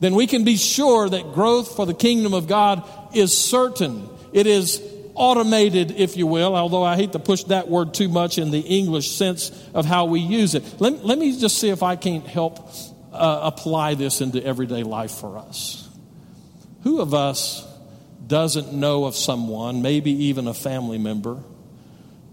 then 0.03 0.17
we 0.17 0.27
can 0.27 0.43
be 0.43 0.57
sure 0.57 1.09
that 1.09 1.33
growth 1.33 1.77
for 1.77 1.87
the 1.87 1.95
kingdom 1.95 2.35
of 2.35 2.49
God 2.49 2.83
is 3.15 3.39
certain. 3.39 4.09
It 4.33 4.49
is 4.49 4.83
automated, 5.15 5.93
if 5.93 6.17
you 6.17 6.27
will, 6.27 6.57
although 6.57 6.83
I 6.83 6.97
hate 6.97 7.13
to 7.13 7.21
push 7.21 7.45
that 7.45 7.69
word 7.69 7.95
too 7.95 8.09
much 8.09 8.37
in 8.37 8.51
the 8.51 8.59
English 8.59 9.13
sense 9.13 9.53
of 9.73 9.87
how 9.87 10.07
we 10.07 10.19
use 10.19 10.57
it. 10.57 10.81
Let, 10.81 11.05
let 11.05 11.19
me 11.19 11.39
just 11.39 11.57
see 11.57 11.69
if 11.69 11.85
I 11.85 11.95
can't 11.95 12.27
help 12.27 12.69
uh, 13.13 13.43
apply 13.45 13.95
this 13.95 14.21
into 14.21 14.45
everyday 14.45 14.83
life 14.83 15.13
for 15.13 15.39
us. 15.39 15.89
Who 16.83 17.01
of 17.01 17.15
us 17.15 17.65
doesn't 18.27 18.73
know 18.73 19.05
of 19.05 19.15
someone, 19.15 19.83
maybe 19.83 20.11
even 20.11 20.49
a 20.49 20.55
family 20.55 20.99
member, 20.99 21.39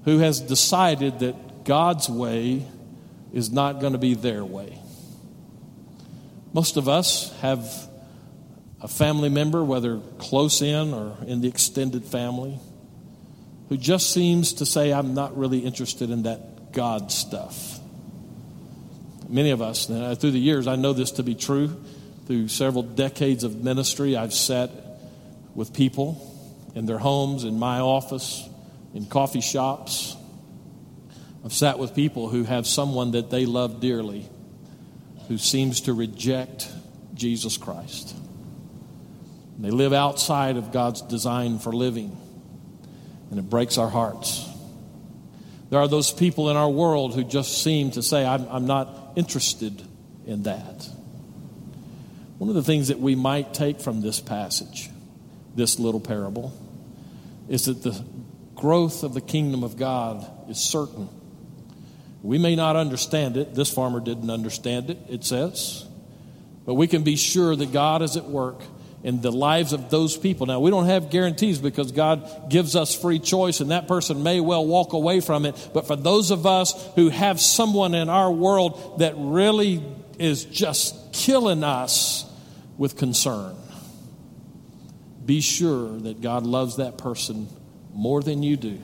who 0.06 0.18
has 0.18 0.40
decided 0.40 1.20
that 1.20 1.66
God's 1.66 2.10
way 2.10 2.66
is 3.32 3.52
not 3.52 3.80
going 3.80 3.94
to 3.94 4.00
be 4.00 4.16
their 4.16 4.44
way? 4.44 4.79
Most 6.54 6.78
of 6.78 6.90
us 6.90 7.38
have 7.42 7.72
a 8.82 8.88
family 8.88 9.30
member, 9.30 9.64
whether 9.64 10.00
close 10.18 10.62
in 10.62 10.94
or 10.94 11.18
in 11.28 11.42
the 11.42 11.48
extended 11.48 12.04
family, 12.06 12.58
who 13.68 13.78
just 13.78 14.12
seems 14.12 14.54
to 14.54 14.66
say, 14.66 14.92
I'm 14.92 15.14
not 15.14 15.38
really 15.38 15.60
interested 15.60 16.10
in 16.10 16.24
that 16.24 16.72
God 16.72 17.12
stuff. 17.12 17.80
Many 19.28 19.52
of 19.52 19.62
us, 19.62 19.86
through 19.86 20.32
the 20.32 20.40
years, 20.40 20.66
I 20.66 20.76
know 20.76 20.94
this 20.94 21.12
to 21.12 21.24
be 21.24 21.36
true. 21.36 21.76
Through 22.26 22.48
several 22.48 22.84
decades 22.84 23.44
of 23.44 23.64
ministry, 23.64 24.16
I've 24.16 24.34
sat 24.34 24.72
with 25.54 25.74
people 25.74 26.26
in 26.74 26.86
their 26.86 26.98
homes, 26.98 27.44
in 27.44 27.60
my 27.60 27.80
office, 27.80 28.48
in 28.94 29.06
coffee 29.06 29.42
shops. 29.42 30.16
I've 31.46 31.54
sat 31.54 31.78
with 31.78 31.94
people 31.94 32.30
who 32.30 32.44
have 32.44 32.66
someone 32.66 33.12
that 33.12 33.30
they 33.30 33.46
love 33.46 33.82
dearly 33.82 34.28
who 35.30 35.38
seems 35.38 35.82
to 35.82 35.94
reject 35.94 36.70
Jesus 37.14 37.56
Christ. 37.56 38.16
They 39.60 39.70
live 39.72 39.94
outside 39.94 40.58
of 40.58 40.72
God's 40.72 41.02
design 41.04 41.60
for 41.60 41.72
living, 41.72 42.18
and 43.30 43.40
it 43.40 43.50
breaks 43.50 43.78
our 43.78 43.90
hearts. 43.90 44.50
There 45.70 45.80
are 45.80 45.88
those 45.88 46.12
people 46.12 46.50
in 46.50 46.58
our 46.58 46.70
world 46.70 47.14
who 47.14 47.24
just 47.24 47.62
seem 47.62 47.92
to 47.92 48.02
say, 48.02 48.26
I'm, 48.26 48.48
I'm 48.50 48.66
not 48.66 49.14
interested 49.16 49.84
in 50.26 50.44
that. 50.44 50.90
One 52.40 52.50
of 52.50 52.56
the 52.56 52.64
things 52.64 52.88
that 52.88 53.00
we 53.00 53.16
might 53.16 53.54
take 53.54 53.82
from 53.82 54.02
this 54.02 54.20
passage, 54.20 54.90
this 55.56 55.78
little 55.78 56.00
parable, 56.00 56.54
is 57.50 57.66
that 57.66 57.84
the 57.84 58.04
growth 58.56 59.04
of 59.04 59.14
the 59.14 59.22
kingdom 59.22 59.64
of 59.64 59.78
God 59.78 60.26
is 60.50 60.58
certain. 60.58 61.10
We 62.22 62.38
may 62.38 62.56
not 62.56 62.76
understand 62.76 63.38
it. 63.38 63.56
This 63.56 63.72
farmer 63.72 64.00
didn't 64.00 64.30
understand 64.30 64.90
it, 64.90 64.98
it 65.10 65.24
says. 65.24 65.86
But 66.66 66.74
we 66.74 66.88
can 66.88 67.04
be 67.04 67.16
sure 67.16 67.56
that 67.56 67.72
God 67.72 68.02
is 68.02 68.18
at 68.18 68.26
work 68.26 68.62
in 69.04 69.22
the 69.22 69.32
lives 69.32 69.72
of 69.72 69.90
those 69.90 70.18
people. 70.18 70.46
Now, 70.46 70.60
we 70.60 70.72
don't 70.72 70.88
have 70.88 71.10
guarantees 71.10 71.60
because 71.60 71.92
God 71.92 72.50
gives 72.50 72.76
us 72.76 72.94
free 72.94 73.20
choice, 73.20 73.62
and 73.62 73.72
that 73.72 73.88
person 73.88 74.24
may 74.24 74.42
well 74.42 74.66
walk 74.66 74.94
away 74.94 75.22
from 75.22 75.46
it. 75.46 75.70
But 75.74 75.88
for 75.88 75.96
those 75.96 76.32
of 76.32 76.46
us 76.46 76.74
who 76.96 77.10
have 77.10 77.40
someone 77.40 77.96
in 77.96 78.10
our 78.10 78.32
world 78.32 79.00
that 79.00 79.14
really 79.18 79.82
is 80.18 80.44
just 80.44 81.14
killing 81.14 81.64
us 81.64 82.30
with 82.78 82.98
concern, 82.98 83.56
be 85.26 85.40
sure 85.40 85.98
that 86.00 86.22
God 86.22 86.46
loves 86.46 86.78
that 86.78 86.98
person 86.98 87.48
more 87.94 88.22
than 88.22 88.44
you 88.44 88.58
do. 88.58 88.80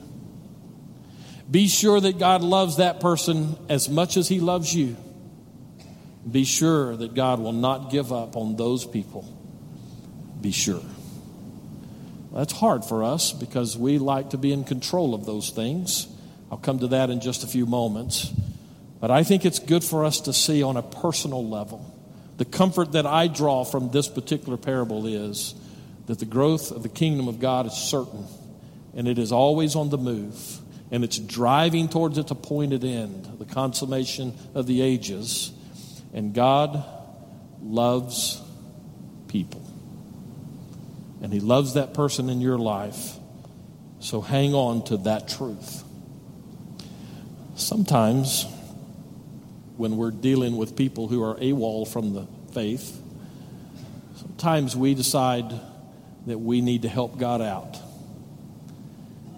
Be 1.50 1.68
sure 1.68 2.00
that 2.00 2.18
God 2.18 2.42
loves 2.42 2.78
that 2.78 3.00
person 3.00 3.56
as 3.70 3.88
much 3.88 4.18
as 4.18 4.28
He 4.28 4.40
loves 4.40 4.74
you. 4.74 4.98
Be 6.30 6.44
sure 6.44 6.96
that 6.96 7.14
God 7.14 7.40
will 7.40 7.54
not 7.54 7.92
give 7.92 8.12
up 8.12 8.36
on 8.36 8.56
those 8.56 8.86
people. 8.86 9.24
Be 10.42 10.52
sure. 10.52 10.82
That's 12.34 12.52
hard 12.52 12.84
for 12.84 13.04
us 13.04 13.32
because 13.32 13.78
we 13.78 14.00
like 14.00 14.32
to 14.32 14.38
be 14.38 14.52
in 14.52 14.64
control 14.64 15.14
of 15.14 15.26
those 15.26 15.52
things. 15.52 16.08
I'll 16.52 16.58
come 16.58 16.80
to 16.80 16.88
that 16.88 17.10
in 17.10 17.22
just 17.22 17.44
a 17.44 17.48
few 17.48 17.66
moments. 17.66 18.32
But 19.00 19.12
I 19.12 19.24
think 19.24 19.46
it's 19.46 19.60
good 19.60 19.84
for 19.84 20.04
us 20.04 20.22
to 20.22 20.34
see 20.34 20.64
on 20.64 20.78
a 20.78 20.82
personal 20.82 21.48
level. 21.48 21.94
The 22.38 22.46
comfort 22.46 22.94
that 22.94 23.06
I 23.06 23.28
draw 23.28 23.64
from 23.64 23.92
this 23.92 24.10
particular 24.10 24.58
parable 24.58 25.06
is 25.06 25.54
that 26.08 26.20
the 26.20 26.26
growth 26.26 26.72
of 26.72 26.84
the 26.84 26.90
kingdom 26.90 27.28
of 27.28 27.40
God 27.40 27.68
is 27.68 27.74
certain 27.74 28.26
and 28.96 29.08
it 29.08 29.18
is 29.18 29.32
always 29.32 29.76
on 29.76 29.90
the 29.90 29.98
move 29.98 30.60
and 30.92 31.04
it's 31.04 31.18
driving 31.18 31.90
towards 31.90 32.18
its 32.18 32.32
appointed 32.32 32.84
end, 32.84 33.26
the 33.40 33.46
consummation 33.46 34.34
of 34.54 34.68
the 34.68 34.82
ages. 34.82 35.52
And 36.14 36.34
God 36.34 36.84
loves 37.62 38.42
people. 39.28 39.62
And 41.22 41.34
He 41.34 41.40
loves 41.40 41.74
that 41.74 41.94
person 41.94 42.30
in 42.30 42.40
your 42.40 42.58
life. 42.58 43.18
So 44.00 44.22
hang 44.22 44.54
on 44.54 44.84
to 44.86 44.98
that 44.98 45.28
truth. 45.28 45.84
Sometimes, 47.56 48.46
when 49.78 49.98
we're 49.98 50.12
dealing 50.12 50.58
with 50.58 50.76
people 50.76 51.08
who 51.08 51.24
are 51.24 51.36
AWOL 51.36 51.88
from 51.88 52.14
the 52.14 52.28
faith, 52.54 53.02
sometimes 54.18 54.76
we 54.76 54.94
decide 54.94 55.52
that 56.28 56.38
we 56.38 56.62
need 56.62 56.84
to 56.84 56.90
help 56.90 57.18
God 57.18 57.42
out. 57.42 57.78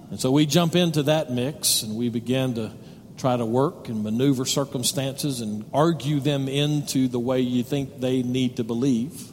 And 0.09 0.19
so 0.19 0.31
we 0.31 0.45
jump 0.45 0.75
into 0.75 1.03
that 1.03 1.31
mix 1.31 1.83
and 1.83 1.95
we 1.95 2.09
begin 2.09 2.55
to 2.55 2.71
try 3.17 3.35
to 3.35 3.45
work 3.45 3.89
and 3.89 4.03
maneuver 4.03 4.45
circumstances 4.45 5.41
and 5.41 5.65
argue 5.73 6.19
them 6.19 6.47
into 6.47 7.07
the 7.07 7.19
way 7.19 7.41
you 7.41 7.63
think 7.63 7.99
they 7.99 8.23
need 8.23 8.57
to 8.57 8.63
believe. 8.63 9.31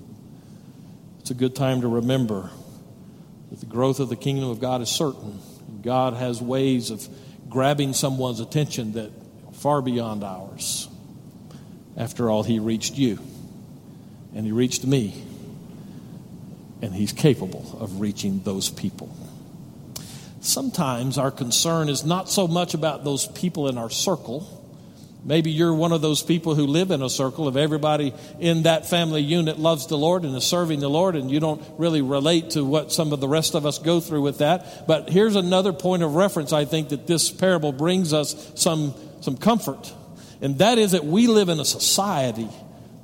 It's 1.21 1.31
a 1.31 1.35
good 1.35 1.54
time 1.54 1.83
to 1.83 1.88
remember 1.88 2.50
that 3.50 3.61
the 3.61 3.66
growth 3.66 4.00
of 4.00 4.09
the 4.09 4.16
kingdom 4.16 4.49
of 4.49 4.61
God 4.61 4.81
is 4.81 4.88
certain. 4.88 5.38
God 5.83 6.14
has 6.14 6.40
ways 6.40 6.90
of 6.90 7.07
grabbing 7.49 7.93
someone's 7.93 8.40
attention 8.40 8.93
that 8.93 9.11
far 9.52 9.81
beyond 9.81 10.25
ours. 10.25 10.88
After 11.97 12.28
all, 12.28 12.43
He 12.43 12.59
reached 12.59 12.97
you, 12.97 13.21
and 14.35 14.45
He 14.45 14.50
reached 14.50 14.85
me, 14.85 15.23
and 16.83 16.93
He's 16.93 17.12
capable 17.12 17.78
of 17.81 18.00
reaching 18.00 18.40
those 18.43 18.71
people 18.71 19.14
sometimes 20.45 21.19
our 21.19 21.31
concern 21.31 21.89
is 21.89 22.05
not 22.05 22.29
so 22.29 22.47
much 22.47 22.75
about 22.75 23.05
those 23.05 23.27
people 23.27 23.69
in 23.69 23.79
our 23.79 23.91
circle, 23.91 24.65
Maybe 25.25 25.51
you're 25.51 25.73
one 25.73 25.93
of 25.93 26.03
those 26.03 26.23
people 26.23 26.55
who 26.55 26.67
live 26.67 26.91
in 26.91 27.01
a 27.01 27.09
circle 27.09 27.49
of 27.49 27.57
everybody 27.57 28.13
in 28.39 28.65
that 28.65 28.87
family 28.87 29.23
unit 29.23 29.59
loves 29.59 29.87
the 29.87 29.97
Lord 29.97 30.23
and 30.25 30.37
is 30.37 30.45
serving 30.45 30.81
the 30.81 30.91
Lord, 30.91 31.17
and 31.17 31.31
you 31.31 31.41
don't 31.41 31.63
really 31.79 32.03
relate 32.03 32.51
to 32.51 32.65
what 32.65 32.93
some 32.93 33.11
of 33.13 33.21
the 33.21 33.29
rest 33.29 33.55
of 33.55 33.65
us 33.65 33.79
go 33.79 34.01
through 34.01 34.21
with 34.21 34.39
that. 34.39 34.87
But 34.87 35.09
here's 35.09 35.35
another 35.35 35.73
point 35.73 36.03
of 36.03 36.15
reference 36.15 36.53
I 36.53 36.67
think 36.67 36.91
that 36.91 37.07
this 37.07 37.31
parable 37.31 37.73
brings 37.73 38.13
us 38.13 38.53
some, 38.55 38.93
some 39.23 39.39
comfort, 39.39 39.91
and 40.43 40.59
that 40.59 40.77
is 40.77 40.93
that 40.93 41.07
we 41.07 41.27
live 41.27 41.49
in 41.49 41.59
a 41.59 41.65
society 41.65 42.51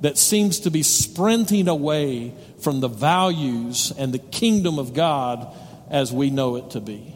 that 0.01 0.17
seems 0.19 0.61
to 0.61 0.69
be 0.69 0.83
sprinting 0.83 1.67
away 1.67 2.35
from 2.59 2.81
the 2.81 2.87
values 2.87 3.91
and 3.97 4.13
the 4.13 4.19
kingdom 4.19 4.77
of 4.77 4.93
God 4.93 5.51
as 5.89 6.13
we 6.13 6.29
know 6.29 6.55
it 6.57 6.71
to 6.71 6.79
be. 6.79 7.15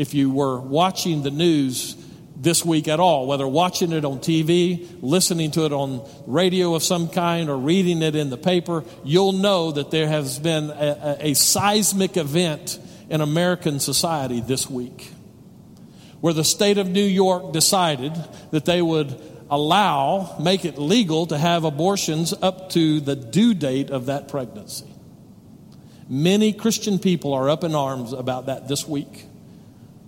If 0.00 0.14
you 0.14 0.30
were 0.30 0.58
watching 0.58 1.22
the 1.22 1.30
news, 1.30 1.94
this 2.34 2.64
week 2.64 2.88
at 2.88 2.98
all, 3.00 3.26
whether 3.26 3.46
watching 3.46 3.92
it 3.92 4.02
on 4.06 4.18
TV, 4.18 4.88
listening 5.02 5.50
to 5.50 5.66
it 5.66 5.74
on 5.74 6.08
radio 6.26 6.74
of 6.74 6.82
some 6.82 7.10
kind, 7.10 7.50
or 7.50 7.58
reading 7.58 8.00
it 8.00 8.14
in 8.14 8.30
the 8.30 8.38
paper, 8.38 8.82
you'll 9.04 9.32
know 9.32 9.72
that 9.72 9.90
there 9.90 10.08
has 10.08 10.38
been 10.38 10.70
a, 10.70 11.18
a, 11.20 11.34
seismic 11.34 12.16
event 12.16 12.78
in 13.10 13.20
American 13.20 13.78
society 13.78 14.40
this 14.40 14.70
week 14.70 15.12
where 16.22 16.32
the 16.32 16.44
state 16.44 16.78
of 16.78 16.88
New 16.88 17.04
York 17.04 17.52
decided 17.52 18.14
that 18.52 18.64
they 18.64 18.80
would 18.80 19.20
allow, 19.50 20.34
make 20.40 20.64
it 20.64 20.78
legal 20.78 21.26
to 21.26 21.36
have 21.36 21.64
abortions 21.64 22.32
up 22.40 22.70
to 22.70 23.00
the 23.00 23.16
due 23.16 23.52
date 23.52 23.90
of 23.90 24.06
that 24.06 24.28
pregnancy. 24.28 24.90
Many 26.08 26.54
Christian 26.54 26.98
people 26.98 27.34
are 27.34 27.50
up 27.50 27.64
in 27.64 27.74
arms 27.74 28.14
about 28.14 28.46
that 28.46 28.66
this 28.66 28.88
week. 28.88 29.26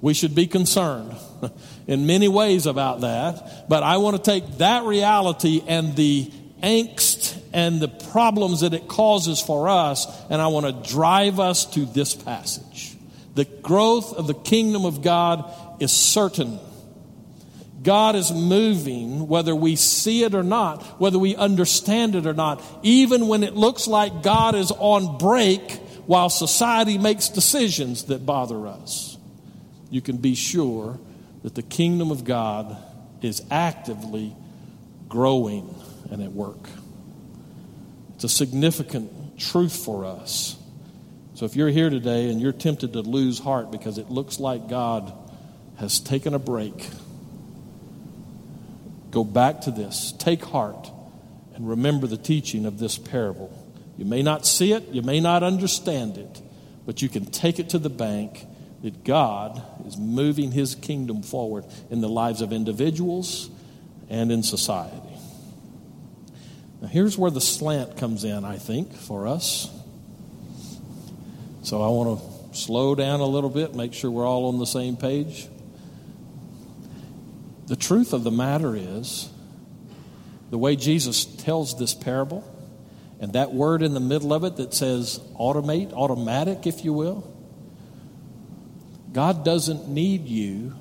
We 0.02 0.14
should 0.14 0.34
be 0.34 0.48
concerned 0.48 1.16
in 1.86 2.06
many 2.06 2.26
ways 2.26 2.66
about 2.66 3.00
that, 3.02 3.68
but 3.68 3.84
I 3.84 3.96
want 3.98 4.16
to 4.16 4.30
take 4.30 4.58
that 4.58 4.82
reality 4.82 5.62
and 5.66 5.96
the 5.96 6.30
angst 6.60 7.40
and 7.52 7.80
the 7.80 7.88
problems 7.88 8.60
that 8.60 8.74
it 8.74 8.88
causes 8.88 9.40
for 9.40 9.68
us, 9.68 10.06
and 10.28 10.42
I 10.42 10.48
want 10.48 10.66
to 10.66 10.92
drive 10.92 11.38
us 11.38 11.66
to 11.74 11.86
this 11.86 12.14
passage. 12.14 12.96
The 13.36 13.44
growth 13.44 14.12
of 14.12 14.26
the 14.26 14.34
kingdom 14.34 14.84
of 14.84 15.02
God 15.02 15.50
is 15.80 15.92
certain. 15.92 16.58
God 17.82 18.16
is 18.16 18.32
moving, 18.32 19.28
whether 19.28 19.54
we 19.54 19.76
see 19.76 20.24
it 20.24 20.34
or 20.34 20.42
not, 20.42 20.82
whether 21.00 21.18
we 21.18 21.36
understand 21.36 22.16
it 22.16 22.26
or 22.26 22.34
not, 22.34 22.62
even 22.82 23.28
when 23.28 23.44
it 23.44 23.54
looks 23.54 23.86
like 23.86 24.24
God 24.24 24.56
is 24.56 24.72
on 24.72 25.18
break 25.18 25.72
while 26.06 26.28
society 26.28 26.98
makes 26.98 27.28
decisions 27.28 28.04
that 28.04 28.26
bother 28.26 28.66
us. 28.66 29.11
You 29.92 30.00
can 30.00 30.16
be 30.16 30.34
sure 30.34 30.98
that 31.42 31.54
the 31.54 31.62
kingdom 31.62 32.10
of 32.10 32.24
God 32.24 32.78
is 33.20 33.42
actively 33.50 34.34
growing 35.06 35.74
and 36.10 36.22
at 36.22 36.32
work. 36.32 36.66
It's 38.14 38.24
a 38.24 38.28
significant 38.30 39.38
truth 39.38 39.84
for 39.84 40.06
us. 40.06 40.56
So 41.34 41.44
if 41.44 41.56
you're 41.56 41.68
here 41.68 41.90
today 41.90 42.30
and 42.30 42.40
you're 42.40 42.52
tempted 42.52 42.94
to 42.94 43.02
lose 43.02 43.38
heart 43.38 43.70
because 43.70 43.98
it 43.98 44.08
looks 44.08 44.40
like 44.40 44.66
God 44.66 45.12
has 45.76 46.00
taken 46.00 46.32
a 46.32 46.38
break, 46.38 46.88
go 49.10 49.24
back 49.24 49.60
to 49.62 49.70
this. 49.70 50.14
Take 50.18 50.42
heart 50.42 50.90
and 51.54 51.68
remember 51.68 52.06
the 52.06 52.16
teaching 52.16 52.64
of 52.64 52.78
this 52.78 52.96
parable. 52.96 53.52
You 53.98 54.06
may 54.06 54.22
not 54.22 54.46
see 54.46 54.72
it, 54.72 54.88
you 54.88 55.02
may 55.02 55.20
not 55.20 55.42
understand 55.42 56.16
it, 56.16 56.40
but 56.86 57.02
you 57.02 57.10
can 57.10 57.26
take 57.26 57.58
it 57.58 57.68
to 57.70 57.78
the 57.78 57.90
bank 57.90 58.46
that 58.82 59.04
God 59.04 59.62
is 59.86 59.96
moving 59.96 60.50
his 60.50 60.74
kingdom 60.74 61.22
forward 61.22 61.64
in 61.90 62.00
the 62.00 62.08
lives 62.08 62.40
of 62.40 62.52
individuals 62.52 63.48
and 64.10 64.30
in 64.32 64.42
society. 64.42 64.96
Now, 66.80 66.88
here's 66.88 67.16
where 67.16 67.30
the 67.30 67.40
slant 67.40 67.96
comes 67.96 68.24
in, 68.24 68.44
I 68.44 68.58
think, 68.58 68.92
for 68.92 69.28
us. 69.28 69.70
So 71.62 71.80
I 71.80 71.88
want 71.88 72.20
to 72.20 72.56
slow 72.58 72.96
down 72.96 73.20
a 73.20 73.26
little 73.26 73.50
bit, 73.50 73.74
make 73.74 73.94
sure 73.94 74.10
we're 74.10 74.26
all 74.26 74.46
on 74.46 74.58
the 74.58 74.66
same 74.66 74.96
page. 74.96 75.48
The 77.68 77.76
truth 77.76 78.12
of 78.12 78.24
the 78.24 78.32
matter 78.32 78.74
is, 78.74 79.30
the 80.50 80.58
way 80.58 80.74
Jesus 80.74 81.24
tells 81.24 81.78
this 81.78 81.94
parable, 81.94 82.44
and 83.20 83.34
that 83.34 83.54
word 83.54 83.82
in 83.82 83.94
the 83.94 84.00
middle 84.00 84.34
of 84.34 84.42
it 84.42 84.56
that 84.56 84.74
says 84.74 85.20
automate, 85.38 85.92
automatic, 85.92 86.66
if 86.66 86.84
you 86.84 86.92
will, 86.92 87.31
God 89.12 89.44
doesn't 89.44 89.88
need 89.88 90.26
you 90.26 90.74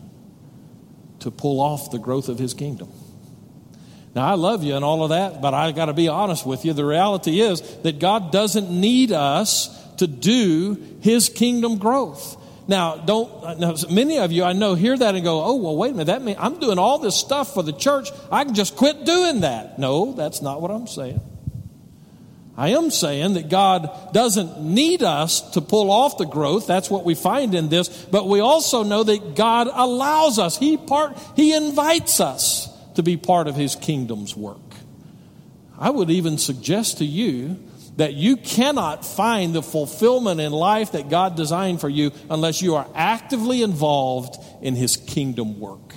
to 1.19 1.31
pull 1.31 1.59
off 1.59 1.91
the 1.91 2.00
growth 2.00 2.29
of 2.29 2.39
his 2.39 2.53
kingdom. 2.53 2.91
Now, 4.13 4.27
I 4.27 4.33
love 4.33 4.63
you 4.63 4.75
and 4.75 4.83
all 4.83 5.03
of 5.03 5.09
that, 5.11 5.41
but 5.41 5.53
I 5.53 5.72
got 5.72 5.85
to 5.85 5.94
be 5.94 6.07
honest 6.07 6.46
with 6.46 6.65
you. 6.65 6.74
The 6.74 6.85
reality 6.85 7.39
is 7.39 7.61
that 7.83 8.00
God 8.00 8.31
doesn't 8.31 8.70
need 8.70 9.11
us 9.11 9.77
to 9.96 10.07
do 10.07 10.98
his 11.01 11.29
kingdom 11.29 11.77
growth. 11.77 12.37
Now, 12.67 12.98
don't, 12.98 13.59
now, 13.59 13.75
many 13.89 14.17
of 14.17 14.31
you 14.31 14.44
I 14.44 14.53
know 14.53 14.75
hear 14.75 14.98
that 14.98 15.15
and 15.15 15.24
go, 15.24 15.44
oh, 15.44 15.55
well, 15.55 15.75
wait 15.75 15.89
a 15.89 15.94
minute, 15.94 16.05
that 16.05 16.22
means 16.22 16.37
I'm 16.39 16.59
doing 16.59 16.77
all 16.77 17.00
this 17.00 17.15
stuff 17.15 17.53
for 17.53 17.63
the 17.63 17.74
church. 17.74 18.09
I 18.31 18.44
can 18.44 18.53
just 18.53 18.75
quit 18.75 19.05
doing 19.05 19.41
that. 19.41 19.79
No, 19.79 20.13
that's 20.13 20.41
not 20.41 20.61
what 20.61 20.72
I'm 20.72 20.87
saying. 20.87 21.22
I 22.57 22.70
am 22.70 22.92
saying 22.92 23.35
that 23.35 23.50
God 23.50 24.14
doesn't 24.14 24.61
need 24.61 25.03
us 25.03 25.51
to 25.51 25.61
pull 25.61 25.90
off 25.90 26.18
the 26.18 26.25
growth. 26.25 26.68
That's 26.68 26.90
what 26.90 27.05
we 27.05 27.16
find 27.16 27.55
in 27.55 27.70
this. 27.70 27.87
But 27.87 28.27
we 28.27 28.40
also 28.42 28.83
know 28.83 29.03
that 29.03 29.35
God 29.35 29.70
allows 29.72 30.37
us. 30.37 30.57
He 30.57 30.75
part, 30.77 31.18
He 31.35 31.55
invites 31.55 32.20
us 32.20 32.70
to 32.96 33.03
be 33.03 33.16
part 33.16 33.48
of 33.48 33.55
His 33.55 33.75
kingdom's 33.75 34.35
work. 34.35 34.59
I 35.79 35.90
would 35.90 36.09
even 36.09 36.37
suggest 36.37 36.98
to 36.98 37.05
you 37.05 37.57
that 37.98 38.14
you 38.14 38.37
cannot 38.37 39.05
find 39.05 39.53
the 39.53 39.64
fulfillment 39.64 40.40
in 40.40 40.51
life 40.51 40.92
that 40.92 41.09
God 41.09 41.35
designed 41.35 41.81
for 41.81 41.90
you 41.90 42.11
unless 42.29 42.61
you 42.61 42.75
are 42.75 42.87
actively 42.94 43.64
involved 43.64 44.37
in 44.61 44.75
His 44.75 44.98
kingdom 44.98 45.59
work. 45.59 45.96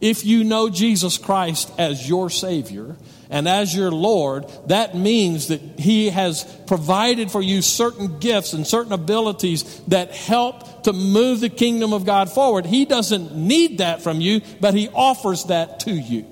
If 0.00 0.24
you 0.24 0.44
know 0.44 0.68
Jesus 0.68 1.18
Christ 1.18 1.72
as 1.78 2.08
your 2.08 2.30
Savior, 2.30 2.96
and 3.30 3.46
as 3.46 3.74
your 3.74 3.90
Lord, 3.90 4.46
that 4.68 4.94
means 4.96 5.48
that 5.48 5.60
He 5.78 6.08
has 6.08 6.44
provided 6.66 7.30
for 7.30 7.42
you 7.42 7.60
certain 7.60 8.18
gifts 8.18 8.54
and 8.54 8.66
certain 8.66 8.92
abilities 8.92 9.80
that 9.88 10.12
help 10.12 10.84
to 10.84 10.92
move 10.92 11.40
the 11.40 11.50
kingdom 11.50 11.92
of 11.92 12.06
God 12.06 12.30
forward. 12.30 12.64
He 12.64 12.84
doesn't 12.84 13.34
need 13.34 13.78
that 13.78 14.02
from 14.02 14.20
you, 14.20 14.40
but 14.60 14.74
He 14.74 14.88
offers 14.88 15.44
that 15.44 15.80
to 15.80 15.92
you. 15.92 16.26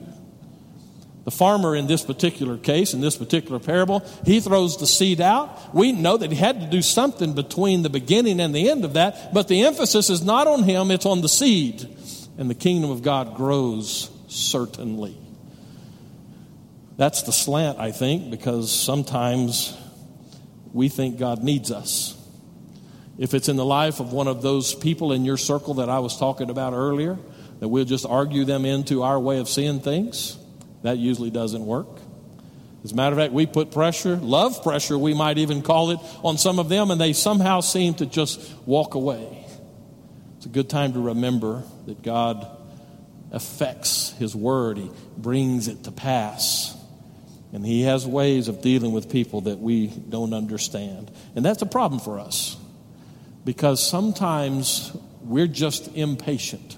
The 1.25 1.33
farmer 1.33 1.75
in 1.75 1.89
this 1.89 2.05
particular 2.05 2.57
case, 2.57 2.95
in 2.95 3.01
this 3.01 3.17
particular 3.17 3.59
parable, 3.59 4.07
he 4.25 4.39
throws 4.39 4.77
the 4.77 4.87
seed 4.87 5.21
out. 5.21 5.75
We 5.75 5.91
know 5.91 6.17
that 6.17 6.31
he 6.31 6.37
had 6.37 6.61
to 6.61 6.67
do 6.69 6.83
something 6.83 7.33
between 7.33 7.83
the 7.83 7.91
beginning 7.91 8.39
and 8.39 8.55
the 8.55 8.71
end 8.71 8.85
of 8.85 8.93
that, 8.93 9.35
but 9.35 9.49
the 9.49 9.65
emphasis 9.65 10.09
is 10.09 10.23
not 10.23 10.47
on 10.47 10.63
him, 10.63 10.93
it's 10.93 11.05
on 11.05 11.23
the 11.23 11.29
seed. 11.29 11.85
And 12.39 12.49
the 12.49 12.55
kingdom 12.55 12.93
of 12.93 13.03
God 13.03 13.35
grows 13.35 14.09
certainly. 14.29 15.19
That's 16.97 17.23
the 17.23 17.33
slant, 17.33 17.79
I 17.79 17.93
think, 17.93 18.31
because 18.31 18.73
sometimes 18.73 19.77
we 20.73 20.89
think 20.89 21.19
God 21.19 21.43
needs 21.43 21.71
us. 21.71 22.17
If 23.19 23.35
it's 23.35 23.49
in 23.49 23.57
the 23.57 23.65
life 23.65 24.01
of 24.01 24.13
one 24.13 24.29
of 24.29 24.43
those 24.43 24.75
people 24.75 25.13
in 25.13 25.25
your 25.25 25.37
circle 25.37 25.75
that 25.75 25.89
I 25.89 26.01
was 26.01 26.19
talking 26.19 26.51
about 26.51 26.73
earlier, 26.73 27.19
that 27.61 27.69
we'll 27.69 27.85
just 27.85 28.07
argue 28.07 28.45
them 28.45 28.65
into 28.65 29.03
our 29.03 29.19
way 29.19 29.39
of 29.39 29.49
seeing 29.49 29.81
things, 29.81 30.37
that 30.83 30.99
usually 30.99 31.31
doesn't 31.31 31.65
work. 31.65 31.89
As 32.85 32.93
a 32.93 32.95
matter 32.95 33.15
of 33.15 33.19
fact, 33.19 33.33
we 33.33 33.47
put 33.47 33.73
pressure, 33.73 34.17
love 34.17 34.63
pressure, 34.63 34.97
we 34.97 35.15
might 35.15 35.39
even 35.39 35.63
call 35.63 35.91
it, 35.91 35.99
on 36.23 36.39
some 36.39 36.59
of 36.59 36.69
them, 36.69 36.91
and 36.91 37.01
they 37.01 37.13
somehow 37.13 37.61
seem 37.61 37.95
to 37.95 38.07
just 38.07 38.41
walk 38.67 38.95
away. 38.95 39.45
It's 40.37 40.47
a 40.47 40.51
good 40.51 40.69
time 40.69 40.93
to 40.93 41.01
remember 41.01 41.65
that 41.87 42.03
God 42.03 42.47
affects 43.33 44.13
His 44.19 44.37
word, 44.37 44.77
He 44.79 44.91
brings 45.17 45.69
it 45.69 45.85
to 45.85 45.91
pass. 45.91 46.76
And 47.57 47.65
He 47.65 47.85
has 47.85 48.07
ways 48.07 48.49
of 48.49 48.61
dealing 48.61 48.93
with 48.93 49.09
people 49.09 49.41
that 49.41 49.59
we 49.59 49.87
don't 49.87 50.35
understand. 50.35 51.11
And 51.35 51.43
that's 51.43 51.63
a 51.63 51.67
problem 51.67 52.03
for 52.03 52.21
us 52.21 52.55
because 53.47 53.83
sometimes 53.83 54.95
we're 55.23 55.47
just 55.47 55.89
impatient. 55.97 56.77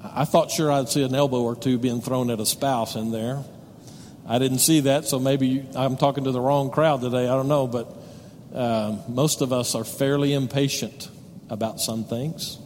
I 0.00 0.26
thought 0.26 0.52
sure 0.52 0.70
I'd 0.70 0.88
see 0.88 1.02
an 1.02 1.12
elbow 1.12 1.42
or 1.42 1.56
two 1.56 1.76
being 1.76 2.00
thrown 2.00 2.30
at 2.30 2.38
a 2.38 2.46
spouse 2.46 2.94
in 2.94 3.10
there. 3.10 3.42
I 4.28 4.38
didn't 4.38 4.60
see 4.60 4.78
that, 4.82 5.06
so 5.06 5.18
maybe 5.18 5.66
I'm 5.74 5.96
talking 5.96 6.22
to 6.22 6.30
the 6.30 6.40
wrong 6.40 6.70
crowd 6.70 7.00
today. 7.00 7.24
I 7.24 7.34
don't 7.34 7.48
know, 7.48 7.66
but 7.66 7.96
uh, 8.54 8.96
most 9.08 9.40
of 9.40 9.52
us 9.52 9.74
are 9.74 9.82
fairly 9.82 10.34
impatient 10.34 11.10
about 11.50 11.80
some 11.80 12.04
things. 12.04 12.58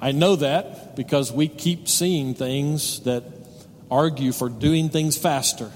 I 0.00 0.12
know 0.12 0.36
that 0.36 0.94
because 0.94 1.32
we 1.32 1.48
keep 1.48 1.88
seeing 1.88 2.36
things 2.36 3.00
that 3.00 3.37
argue 3.90 4.32
for 4.32 4.48
doing 4.48 4.88
things 4.88 5.16
faster. 5.16 5.70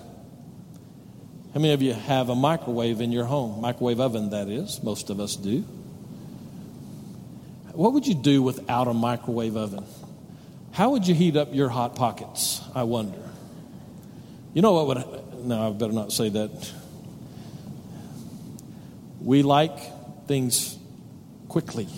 How 1.55 1.61
many 1.61 1.73
of 1.73 1.83
you 1.83 1.93
have 1.93 2.29
a 2.29 2.35
microwave 2.35 3.01
in 3.01 3.13
your 3.13 3.25
home? 3.25 3.61
Microwave 3.61 4.01
oven, 4.01 4.31
that 4.31 4.49
is. 4.49 4.83
Most 4.83 5.11
of 5.11 5.21
us 5.21 5.37
do. 5.37 5.61
What 7.73 7.93
would 7.93 8.07
you 8.07 8.15
do 8.15 8.43
without 8.43 8.89
a 8.89 8.95
microwave 8.95 9.57
oven? 9.57 9.85
How 10.73 10.91
would 10.91 11.07
you 11.07 11.15
heat 11.15 11.37
up 11.37 11.55
your 11.55 11.69
hot 11.69 11.97
pockets? 11.97 12.63
I 12.75 12.85
wonder. 12.85 13.19
You 14.55 14.63
know 14.63 14.73
what 14.73 14.87
would. 14.87 15.45
No, 15.47 15.69
I 15.69 15.73
better 15.73 15.93
not 15.93 16.13
say 16.13 16.29
that. 16.31 16.73
We 19.21 19.43
like 19.43 20.27
things 20.27 20.79
quickly. 21.49 21.89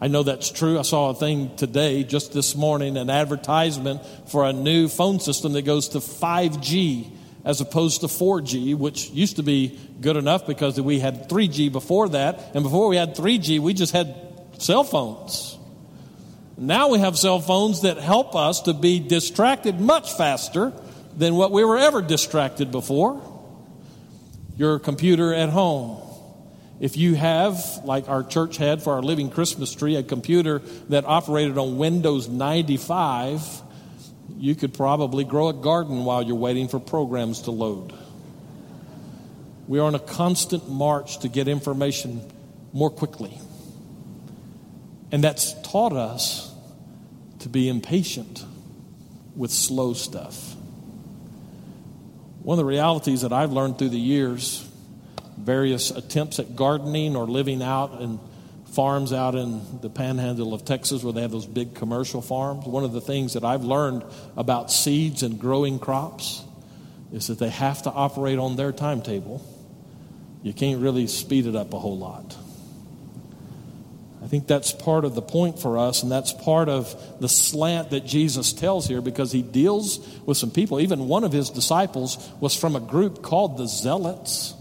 I 0.00 0.06
know 0.06 0.22
that's 0.22 0.50
true. 0.50 0.78
I 0.78 0.82
saw 0.82 1.10
a 1.10 1.14
thing 1.14 1.56
today, 1.56 2.04
just 2.04 2.32
this 2.32 2.54
morning, 2.54 2.96
an 2.96 3.10
advertisement 3.10 4.00
for 4.28 4.46
a 4.46 4.52
new 4.52 4.88
phone 4.88 5.18
system 5.18 5.54
that 5.54 5.62
goes 5.62 5.88
to 5.90 5.98
5G 5.98 7.10
as 7.44 7.60
opposed 7.60 8.02
to 8.02 8.06
4G, 8.06 8.76
which 8.76 9.10
used 9.10 9.36
to 9.36 9.42
be 9.42 9.78
good 10.00 10.16
enough 10.16 10.46
because 10.46 10.80
we 10.80 11.00
had 11.00 11.28
3G 11.28 11.72
before 11.72 12.10
that. 12.10 12.54
And 12.54 12.62
before 12.62 12.88
we 12.88 12.96
had 12.96 13.16
3G, 13.16 13.58
we 13.58 13.74
just 13.74 13.92
had 13.92 14.14
cell 14.58 14.84
phones. 14.84 15.58
Now 16.56 16.88
we 16.90 16.98
have 17.00 17.18
cell 17.18 17.40
phones 17.40 17.82
that 17.82 17.98
help 17.98 18.36
us 18.36 18.62
to 18.62 18.74
be 18.74 19.00
distracted 19.00 19.80
much 19.80 20.12
faster 20.12 20.72
than 21.16 21.34
what 21.34 21.50
we 21.50 21.64
were 21.64 21.78
ever 21.78 22.02
distracted 22.02 22.70
before. 22.70 23.20
Your 24.56 24.78
computer 24.78 25.34
at 25.34 25.48
home 25.48 26.07
if 26.80 26.96
you 26.96 27.14
have, 27.14 27.80
like 27.84 28.08
our 28.08 28.22
church 28.22 28.56
had 28.56 28.82
for 28.82 28.94
our 28.94 29.02
living 29.02 29.30
Christmas 29.30 29.74
tree, 29.74 29.96
a 29.96 30.02
computer 30.02 30.60
that 30.88 31.04
operated 31.04 31.58
on 31.58 31.76
Windows 31.76 32.28
95, 32.28 33.42
you 34.36 34.54
could 34.54 34.74
probably 34.74 35.24
grow 35.24 35.48
a 35.48 35.52
garden 35.52 36.04
while 36.04 36.22
you're 36.22 36.36
waiting 36.36 36.68
for 36.68 36.78
programs 36.78 37.42
to 37.42 37.50
load. 37.50 37.92
We 39.66 39.80
are 39.80 39.82
on 39.82 39.94
a 39.96 40.00
constant 40.00 40.68
march 40.68 41.18
to 41.20 41.28
get 41.28 41.48
information 41.48 42.22
more 42.72 42.90
quickly. 42.90 43.38
And 45.10 45.24
that's 45.24 45.60
taught 45.62 45.92
us 45.92 46.54
to 47.40 47.48
be 47.48 47.68
impatient 47.68 48.44
with 49.34 49.50
slow 49.50 49.94
stuff. 49.94 50.54
One 52.42 52.54
of 52.54 52.58
the 52.58 52.64
realities 52.64 53.22
that 53.22 53.32
I've 53.32 53.52
learned 53.52 53.78
through 53.78 53.90
the 53.90 53.98
years 53.98 54.67
various 55.38 55.90
attempts 55.90 56.38
at 56.38 56.56
gardening 56.56 57.16
or 57.16 57.26
living 57.26 57.62
out 57.62 58.00
in 58.00 58.20
farms 58.72 59.12
out 59.12 59.34
in 59.34 59.80
the 59.80 59.90
panhandle 59.90 60.54
of 60.54 60.64
Texas 60.64 61.02
where 61.02 61.12
they 61.12 61.22
have 61.22 61.30
those 61.30 61.46
big 61.46 61.74
commercial 61.74 62.20
farms. 62.20 62.66
One 62.66 62.84
of 62.84 62.92
the 62.92 63.00
things 63.00 63.32
that 63.32 63.44
I've 63.44 63.64
learned 63.64 64.04
about 64.36 64.70
seeds 64.70 65.22
and 65.22 65.38
growing 65.38 65.78
crops 65.78 66.44
is 67.12 67.28
that 67.28 67.38
they 67.38 67.48
have 67.48 67.82
to 67.82 67.90
operate 67.90 68.38
on 68.38 68.56
their 68.56 68.72
timetable. 68.72 69.44
You 70.42 70.52
can't 70.52 70.80
really 70.80 71.06
speed 71.06 71.46
it 71.46 71.56
up 71.56 71.72
a 71.72 71.78
whole 71.78 71.98
lot. 71.98 72.36
I 74.22 74.26
think 74.26 74.46
that's 74.46 74.72
part 74.72 75.04
of 75.04 75.14
the 75.14 75.22
point 75.22 75.58
for 75.58 75.78
us, 75.78 76.02
and 76.02 76.12
that's 76.12 76.32
part 76.32 76.68
of 76.68 76.94
the 77.20 77.28
slant 77.28 77.90
that 77.90 78.04
Jesus 78.04 78.52
tells 78.52 78.86
here 78.86 79.00
because 79.00 79.32
he 79.32 79.42
deals 79.42 80.06
with 80.26 80.36
some 80.36 80.50
people. 80.50 80.80
Even 80.80 81.08
one 81.08 81.24
of 81.24 81.32
his 81.32 81.48
disciples 81.48 82.30
was 82.38 82.54
from 82.54 82.76
a 82.76 82.80
group 82.80 83.22
called 83.22 83.56
the 83.56 83.66
Zealots. 83.66 84.54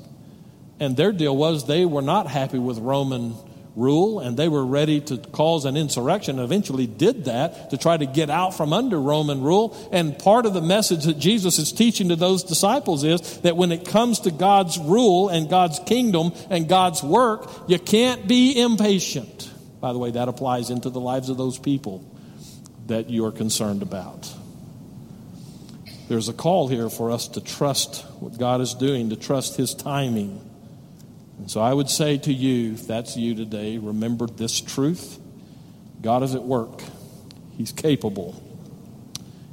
And 0.80 0.96
their 0.96 1.12
deal 1.12 1.36
was 1.36 1.66
they 1.66 1.86
were 1.86 2.02
not 2.02 2.28
happy 2.28 2.60
with 2.60 2.78
Roman 2.78 3.36
rule 3.78 4.20
and 4.20 4.36
they 4.36 4.50
were 4.50 4.66
ready 4.66 5.00
to 5.00 5.18
cause 5.18 5.66
an 5.66 5.78
insurrection. 5.78 6.40
Eventually 6.40 6.88
did 6.88 7.26
that 7.26 7.70
to 7.70 7.78
try 7.78 7.96
to 7.96 8.06
get 8.06 8.30
out 8.30 8.56
from 8.56 8.74
under 8.74 9.00
Roman 9.00 9.42
rule. 9.42 9.78
And 9.92 10.18
part 10.18 10.46
of 10.46 10.54
the 10.54 10.62
message 10.62 11.06
that 11.06 11.20
Jesus 11.20 11.60
is 11.60 11.72
teaching 11.72 12.10
to 12.10 12.16
those 12.16 12.44
disciples 12.44 13.04
is 13.04 13.40
that 13.42 13.56
when 13.56 13.72
it 13.72 13.88
comes 13.88 14.22
to 14.22 14.32
God's 14.32 14.78
rule 14.80 15.30
and 15.30 15.50
God's 15.50 15.80
kingdom 15.80 16.34
and 16.50 16.68
God's 16.68 17.04
work, 17.04 17.50
you 17.68 17.78
can't 17.78 18.28
be 18.28 18.60
impatient. 18.60 19.52
By 19.80 19.94
the 19.94 20.00
way, 20.00 20.12
that 20.12 20.28
applies 20.28 20.72
into 20.72 20.90
the 20.90 21.00
lives 21.00 21.30
of 21.30 21.38
those 21.38 21.60
people 21.60 22.04
that 22.88 23.10
you 23.10 23.26
are 23.26 23.32
concerned 23.32 23.84
about. 23.84 24.34
There's 26.10 26.30
a 26.30 26.34
call 26.34 26.68
here 26.68 26.90
for 26.90 27.12
us 27.12 27.28
to 27.30 27.42
trust 27.42 28.04
what 28.20 28.40
God 28.40 28.62
is 28.62 28.74
doing, 28.74 29.10
to 29.10 29.18
trust 29.18 29.58
His 29.58 29.76
timing. 29.76 30.42
And 31.38 31.50
so 31.52 31.62
I 31.62 31.74
would 31.74 31.90
say 31.90 32.18
to 32.18 32.34
you, 32.34 32.74
if 32.74 32.88
that's 32.88 33.16
you 33.16 33.36
today, 33.36 33.78
remember 33.78 34.28
this 34.28 34.60
truth 34.60 35.20
God 36.02 36.24
is 36.24 36.36
at 36.36 36.44
work, 36.44 36.82
He's 37.58 37.72
capable, 37.72 38.42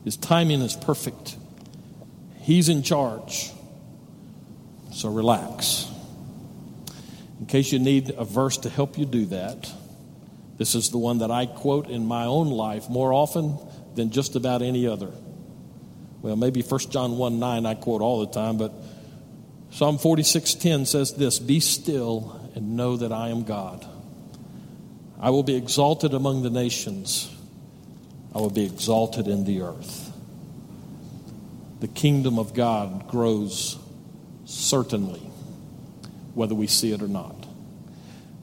His 0.05 0.17
timing 0.17 0.61
is 0.61 0.75
perfect, 0.77 1.37
He's 2.41 2.69
in 2.69 2.83
charge. 2.83 3.51
So 4.93 5.11
relax. 5.11 5.91
In 7.41 7.47
case 7.47 7.73
you 7.73 7.81
need 7.81 8.11
a 8.11 8.25
verse 8.25 8.59
to 8.59 8.69
help 8.69 8.97
you 8.97 9.05
do 9.05 9.27
that, 9.27 9.71
this 10.57 10.77
is 10.77 10.91
the 10.91 10.99
one 10.99 11.19
that 11.19 11.33
I 11.33 11.47
quote 11.47 11.89
in 11.89 12.07
my 12.07 12.25
own 12.27 12.49
life 12.49 12.89
more 12.89 13.13
often 13.13 13.59
than 13.97 14.11
just 14.11 14.37
about 14.37 14.63
any 14.63 14.87
other. 14.87 15.11
Well, 16.23 16.37
maybe 16.37 16.63
1 16.63 16.81
John 16.91 17.19
1 17.19 17.39
9 17.39 17.67
I 17.67 17.75
quote 17.75 18.01
all 18.01 18.21
the 18.21 18.33
time, 18.33 18.57
but 18.57 18.73
Psalm 19.75 19.99
46:10 19.99 20.87
says 20.87 21.15
this, 21.15 21.41
"Be 21.41 21.59
still 21.59 22.37
and 22.55 22.77
know 22.77 22.97
that 22.97 23.13
I 23.13 23.31
am 23.31 23.43
God. 23.43 23.85
I 25.19 25.31
will 25.31 25.43
be 25.43 25.57
exalted 25.57 26.15
among 26.15 26.45
the 26.45 26.51
nations. 26.51 27.29
I 28.33 28.39
will 28.39 28.51
be 28.51 28.63
exalted 28.63 29.27
in 29.27 29.43
the 29.43 29.63
earth." 29.63 30.13
The 31.81 31.89
kingdom 31.89 32.39
of 32.39 32.55
God 32.55 33.09
grows 33.09 33.77
certainly, 34.45 35.23
whether 36.35 36.55
we 36.55 36.69
see 36.69 36.93
it 36.93 37.03
or 37.03 37.09
not. 37.09 37.35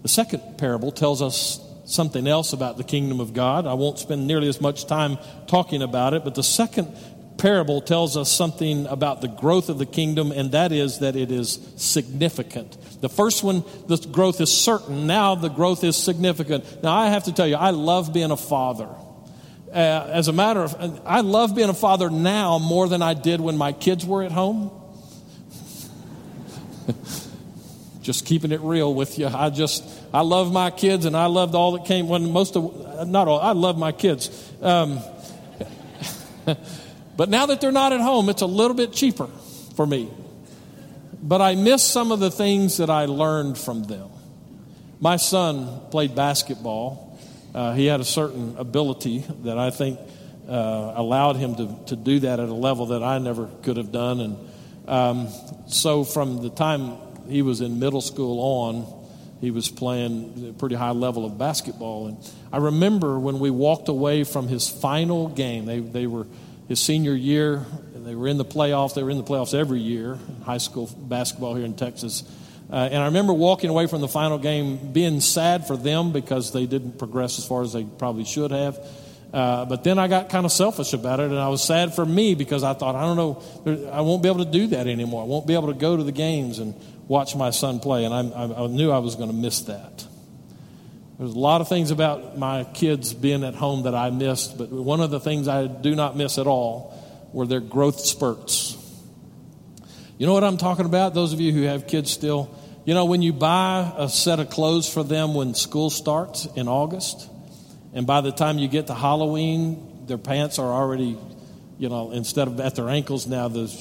The 0.01 0.09
second 0.09 0.57
parable 0.57 0.91
tells 0.91 1.21
us 1.21 1.61
something 1.85 2.27
else 2.27 2.51
about 2.51 2.75
the 2.75 2.83
kingdom 2.83 3.21
of 3.21 3.33
God. 3.33 3.65
I 3.65 3.73
won't 3.73 3.99
spend 3.99 4.27
nearly 4.27 4.49
as 4.49 4.59
much 4.59 4.85
time 4.85 5.17
talking 5.47 5.81
about 5.81 6.13
it, 6.13 6.25
but 6.25 6.35
the 6.35 6.43
second 6.43 6.89
parable 7.41 7.81
tells 7.81 8.15
us 8.15 8.31
something 8.31 8.85
about 8.85 9.21
the 9.21 9.27
growth 9.27 9.67
of 9.69 9.79
the 9.79 9.85
kingdom, 9.85 10.31
and 10.31 10.51
that 10.51 10.71
is 10.71 10.99
that 10.99 11.15
it 11.15 11.31
is 11.31 11.59
significant. 11.75 12.77
The 13.01 13.09
first 13.09 13.43
one, 13.43 13.63
the 13.87 13.97
growth 13.97 14.39
is 14.41 14.55
certain. 14.55 15.07
Now 15.07 15.33
the 15.33 15.49
growth 15.49 15.83
is 15.83 15.97
significant. 15.97 16.83
Now 16.83 16.93
I 16.93 17.07
have 17.07 17.23
to 17.23 17.33
tell 17.33 17.47
you, 17.47 17.55
I 17.55 17.71
love 17.71 18.13
being 18.13 18.29
a 18.29 18.37
father. 18.37 18.87
Uh, 19.73 19.73
as 19.73 20.27
a 20.27 20.33
matter 20.33 20.61
of, 20.61 21.01
I 21.03 21.21
love 21.21 21.55
being 21.55 21.69
a 21.69 21.73
father 21.73 22.11
now 22.11 22.59
more 22.59 22.87
than 22.87 23.01
I 23.01 23.15
did 23.15 23.41
when 23.41 23.57
my 23.57 23.71
kids 23.71 24.05
were 24.05 24.21
at 24.21 24.31
home. 24.31 24.69
just 28.03 28.27
keeping 28.27 28.51
it 28.51 28.61
real 28.61 28.93
with 28.93 29.17
you. 29.17 29.25
I 29.25 29.49
just, 29.49 29.83
I 30.13 30.21
love 30.21 30.53
my 30.53 30.69
kids, 30.69 31.05
and 31.05 31.17
I 31.17 31.25
loved 31.25 31.55
all 31.55 31.71
that 31.71 31.85
came 31.85 32.07
when 32.07 32.31
most 32.31 32.55
of, 32.55 33.07
not 33.07 33.27
all, 33.27 33.39
I 33.39 33.53
love 33.53 33.79
my 33.79 33.91
kids. 33.91 34.29
Um, 34.61 34.99
But 37.17 37.29
now 37.29 37.45
that 37.47 37.61
they're 37.61 37.71
not 37.71 37.93
at 37.93 38.01
home, 38.01 38.29
it's 38.29 38.41
a 38.41 38.47
little 38.47 38.75
bit 38.75 38.93
cheaper 38.93 39.27
for 39.75 39.85
me. 39.85 40.09
But 41.21 41.41
I 41.41 41.55
miss 41.55 41.83
some 41.83 42.11
of 42.11 42.19
the 42.19 42.31
things 42.31 42.77
that 42.77 42.89
I 42.89 43.05
learned 43.05 43.57
from 43.57 43.83
them. 43.83 44.09
My 44.99 45.17
son 45.17 45.81
played 45.91 46.15
basketball. 46.15 47.19
Uh, 47.53 47.73
he 47.73 47.85
had 47.85 47.99
a 47.99 48.05
certain 48.05 48.55
ability 48.57 49.25
that 49.43 49.57
I 49.57 49.69
think 49.69 49.99
uh, 50.47 50.93
allowed 50.95 51.35
him 51.35 51.55
to, 51.55 51.77
to 51.87 51.95
do 51.95 52.19
that 52.19 52.39
at 52.39 52.49
a 52.49 52.53
level 52.53 52.87
that 52.87 53.03
I 53.03 53.17
never 53.19 53.47
could 53.63 53.77
have 53.77 53.91
done. 53.91 54.19
And 54.19 54.49
um, 54.87 55.27
so 55.67 56.03
from 56.03 56.41
the 56.41 56.49
time 56.49 56.97
he 57.27 57.41
was 57.41 57.61
in 57.61 57.79
middle 57.79 58.01
school 58.01 58.39
on, 58.39 59.01
he 59.41 59.49
was 59.49 59.69
playing 59.69 60.49
a 60.49 60.53
pretty 60.53 60.75
high 60.75 60.91
level 60.91 61.25
of 61.25 61.37
basketball. 61.37 62.07
And 62.07 62.17
I 62.51 62.57
remember 62.57 63.19
when 63.19 63.39
we 63.39 63.49
walked 63.49 63.89
away 63.89 64.23
from 64.23 64.47
his 64.47 64.69
final 64.69 65.29
game, 65.29 65.65
they, 65.65 65.79
they 65.79 66.05
were 66.05 66.27
his 66.71 66.79
senior 66.79 67.13
year. 67.13 67.65
They 67.93 68.15
were 68.15 68.29
in 68.29 68.37
the 68.37 68.45
playoffs. 68.45 68.95
They 68.95 69.03
were 69.03 69.09
in 69.09 69.17
the 69.17 69.25
playoffs 69.25 69.53
every 69.53 69.81
year, 69.81 70.13
in 70.13 70.41
high 70.43 70.57
school 70.57 70.89
basketball 70.97 71.53
here 71.53 71.65
in 71.65 71.75
Texas. 71.75 72.23
Uh, 72.71 72.87
and 72.89 73.03
I 73.03 73.07
remember 73.07 73.33
walking 73.33 73.69
away 73.69 73.87
from 73.87 73.99
the 73.99 74.07
final 74.07 74.37
game 74.37 74.93
being 74.93 75.19
sad 75.19 75.67
for 75.67 75.75
them 75.75 76.13
because 76.13 76.53
they 76.53 76.65
didn't 76.65 76.97
progress 76.97 77.37
as 77.39 77.45
far 77.45 77.61
as 77.61 77.73
they 77.73 77.83
probably 77.83 78.23
should 78.23 78.51
have. 78.51 78.79
Uh, 79.33 79.65
but 79.65 79.83
then 79.83 79.99
I 79.99 80.07
got 80.07 80.29
kind 80.29 80.45
of 80.45 80.51
selfish 80.53 80.93
about 80.93 81.19
it, 81.19 81.25
and 81.25 81.37
I 81.37 81.49
was 81.49 81.61
sad 81.61 81.93
for 81.93 82.05
me 82.05 82.35
because 82.35 82.63
I 82.63 82.73
thought, 82.73 82.95
I 82.95 83.01
don't 83.01 83.17
know, 83.17 83.89
I 83.91 83.99
won't 83.99 84.23
be 84.23 84.29
able 84.29 84.45
to 84.45 84.51
do 84.51 84.67
that 84.67 84.87
anymore. 84.87 85.23
I 85.23 85.25
won't 85.25 85.47
be 85.47 85.55
able 85.55 85.67
to 85.67 85.77
go 85.77 85.97
to 85.97 86.03
the 86.03 86.13
games 86.13 86.59
and 86.59 86.73
watch 87.09 87.35
my 87.35 87.49
son 87.49 87.81
play, 87.81 88.05
and 88.05 88.13
I, 88.13 88.21
I, 88.21 88.63
I 88.63 88.67
knew 88.67 88.91
I 88.91 88.99
was 88.99 89.15
going 89.17 89.29
to 89.29 89.35
miss 89.35 89.59
that. 89.63 90.07
There's 91.21 91.35
a 91.35 91.39
lot 91.39 91.61
of 91.61 91.69
things 91.69 91.91
about 91.91 92.39
my 92.39 92.63
kids 92.63 93.13
being 93.13 93.43
at 93.43 93.53
home 93.53 93.83
that 93.83 93.93
I 93.93 94.09
missed, 94.09 94.57
but 94.57 94.71
one 94.71 95.01
of 95.01 95.11
the 95.11 95.19
things 95.19 95.47
I 95.47 95.67
do 95.67 95.93
not 95.93 96.17
miss 96.17 96.39
at 96.39 96.47
all 96.47 96.99
were 97.31 97.45
their 97.45 97.59
growth 97.59 97.99
spurts. 97.99 98.75
You 100.17 100.25
know 100.25 100.33
what 100.33 100.43
I'm 100.43 100.57
talking 100.57 100.87
about? 100.87 101.13
Those 101.13 101.31
of 101.31 101.39
you 101.39 101.51
who 101.51 101.61
have 101.61 101.85
kids 101.85 102.09
still, 102.09 102.49
you 102.85 102.95
know, 102.95 103.05
when 103.05 103.21
you 103.21 103.33
buy 103.33 103.93
a 103.97 104.09
set 104.09 104.39
of 104.39 104.49
clothes 104.49 104.91
for 104.91 105.03
them 105.03 105.35
when 105.35 105.53
school 105.53 105.91
starts 105.91 106.47
in 106.55 106.67
August, 106.67 107.29
and 107.93 108.07
by 108.07 108.21
the 108.21 108.31
time 108.31 108.57
you 108.57 108.67
get 108.67 108.87
to 108.87 108.95
Halloween, 108.95 110.07
their 110.07 110.17
pants 110.17 110.57
are 110.57 110.73
already, 110.73 111.19
you 111.77 111.89
know, 111.89 112.09
instead 112.09 112.47
of 112.47 112.59
at 112.59 112.73
their 112.73 112.89
ankles 112.89 113.27
now, 113.27 113.47
the, 113.47 113.71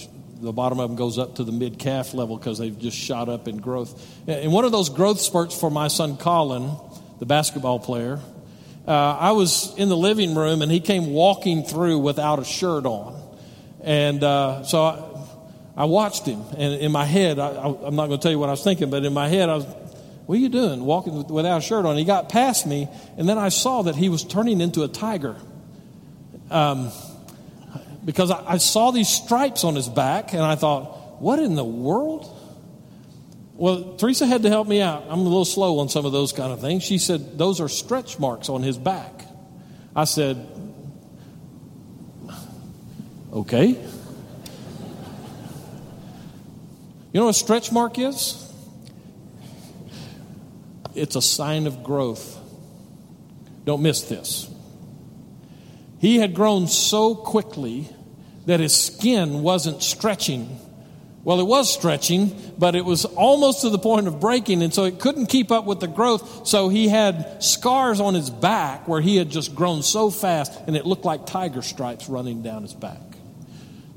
the 0.43 0.53
bottom 0.53 0.79
of 0.79 0.91
them 0.91 0.97
goes 0.99 1.17
up 1.17 1.37
to 1.37 1.45
the 1.45 1.53
mid 1.53 1.79
calf 1.79 2.13
level 2.13 2.37
because 2.37 2.59
they've 2.59 2.79
just 2.79 2.99
shot 2.99 3.31
up 3.31 3.49
in 3.49 3.57
growth. 3.57 3.99
And 4.29 4.53
one 4.53 4.67
of 4.67 4.73
those 4.73 4.91
growth 4.91 5.23
spurts 5.23 5.59
for 5.59 5.71
my 5.71 5.89
son 5.89 6.19
Colin 6.19 6.77
the 7.21 7.27
basketball 7.27 7.79
player, 7.79 8.19
uh, 8.89 8.91
I 8.91 9.33
was 9.33 9.73
in 9.77 9.89
the 9.89 9.97
living 9.97 10.35
room 10.35 10.63
and 10.63 10.73
he 10.73 10.81
came 10.81 11.13
walking 11.13 11.63
through 11.63 12.01
without 12.01 12.41
a 12.41 12.45
shirt 12.45 12.87
on. 12.87 13.21
And 13.83 14.25
uh, 14.25 14.65
so 14.65 14.83
I, 14.83 15.83
I, 15.83 15.85
watched 15.85 16.27
him. 16.27 16.43
And 16.57 16.75
in 16.81 16.91
my 16.91 17.05
head, 17.05 17.39
I, 17.39 17.67
am 17.67 17.95
not 17.95 18.09
going 18.09 18.19
to 18.19 18.23
tell 18.23 18.33
you 18.33 18.39
what 18.39 18.49
I 18.49 18.53
was 18.53 18.65
thinking, 18.65 18.91
but 18.91 19.05
in 19.05 19.13
my 19.13 19.29
head, 19.29 19.49
I 19.49 19.55
was, 19.55 19.67
What 20.27 20.37
are 20.37 20.41
you 20.41 20.49
doing 20.49 20.85
walking 20.85 21.27
without 21.29 21.59
a 21.59 21.63
shirt 21.63 21.87
on? 21.87 21.97
He 21.97 22.05
got 22.05 22.29
past 22.29 22.67
me, 22.67 22.89
and 23.17 23.29
then 23.29 23.39
I 23.39 23.51
saw 23.51 23.83
that 23.83 23.97
he 23.97 24.09
was 24.09 24.25
turning 24.25 24.61
into 24.61 24.83
a 24.83 24.89
tiger. 24.89 25.37
Um, 26.51 26.91
because 28.05 28.31
I, 28.31 28.55
I 28.55 28.57
saw 28.59 28.91
these 28.91 29.09
stripes 29.09 29.63
on 29.65 29.77
his 29.77 29.89
back, 29.89 30.33
and 30.33 30.43
I 30.43 30.57
thought, 30.57 31.21
What 31.23 31.39
in 31.39 31.55
the 31.55 31.65
world? 31.65 32.37
Well, 33.61 33.95
Teresa 33.99 34.25
had 34.25 34.45
to 34.45 34.49
help 34.49 34.67
me 34.67 34.81
out. 34.81 35.05
I'm 35.11 35.19
a 35.19 35.23
little 35.23 35.45
slow 35.45 35.81
on 35.81 35.91
some 35.91 36.07
of 36.07 36.13
those 36.13 36.33
kind 36.33 36.51
of 36.51 36.63
things. 36.63 36.83
She 36.83 36.97
said, 36.97 37.37
Those 37.37 37.61
are 37.61 37.69
stretch 37.69 38.19
marks 38.19 38.49
on 38.49 38.63
his 38.63 38.79
back. 38.79 39.27
I 39.95 40.05
said, 40.05 40.49
Okay. 43.31 43.67
You 43.67 43.77
know 47.13 47.27
what 47.27 47.31
a 47.33 47.35
stretch 47.35 47.71
mark 47.71 47.99
is? 47.99 48.51
It's 50.95 51.17
a 51.17 51.23
sign 51.23 51.67
of 51.67 51.85
growth. 51.85 52.39
Don't 53.67 53.83
miss 53.83 54.05
this. 54.05 54.51
He 55.99 56.17
had 56.17 56.33
grown 56.33 56.67
so 56.67 57.15
quickly 57.15 57.91
that 58.47 58.59
his 58.59 58.75
skin 58.75 59.43
wasn't 59.43 59.83
stretching 59.83 60.59
well, 61.23 61.39
it 61.39 61.47
was 61.47 61.73
stretching, 61.73 62.35
but 62.57 62.75
it 62.75 62.85
was 62.85 63.05
almost 63.05 63.61
to 63.61 63.69
the 63.69 63.79
point 63.79 64.07
of 64.07 64.21
breaking, 64.21 64.63
and 64.63 64.73
so 64.73 64.85
it 64.85 64.99
couldn't 65.01 65.27
keep 65.27 65.51
up 65.51 65.67
with 65.67 65.81
the 65.81 65.87
growth. 65.87 66.47
So 66.47 66.71
he 66.71 66.89
had 66.89 67.43
scars 67.45 68.01
on 68.01 68.15
his 68.15 68.31
back 68.31 68.89
where 68.89 69.03
he 69.03 69.17
had 69.17 69.29
just 69.29 69.55
grown 69.55 69.83
so 69.83 70.09
fast, 70.09 70.59
and 70.67 70.77
it 70.77 70.87
looked 70.87 71.05
like 71.05 71.27
tiger 71.27 71.61
stripes 71.61 72.09
running 72.09 72.43
down 72.43 72.63
his 72.63 72.73
back. 72.73 73.01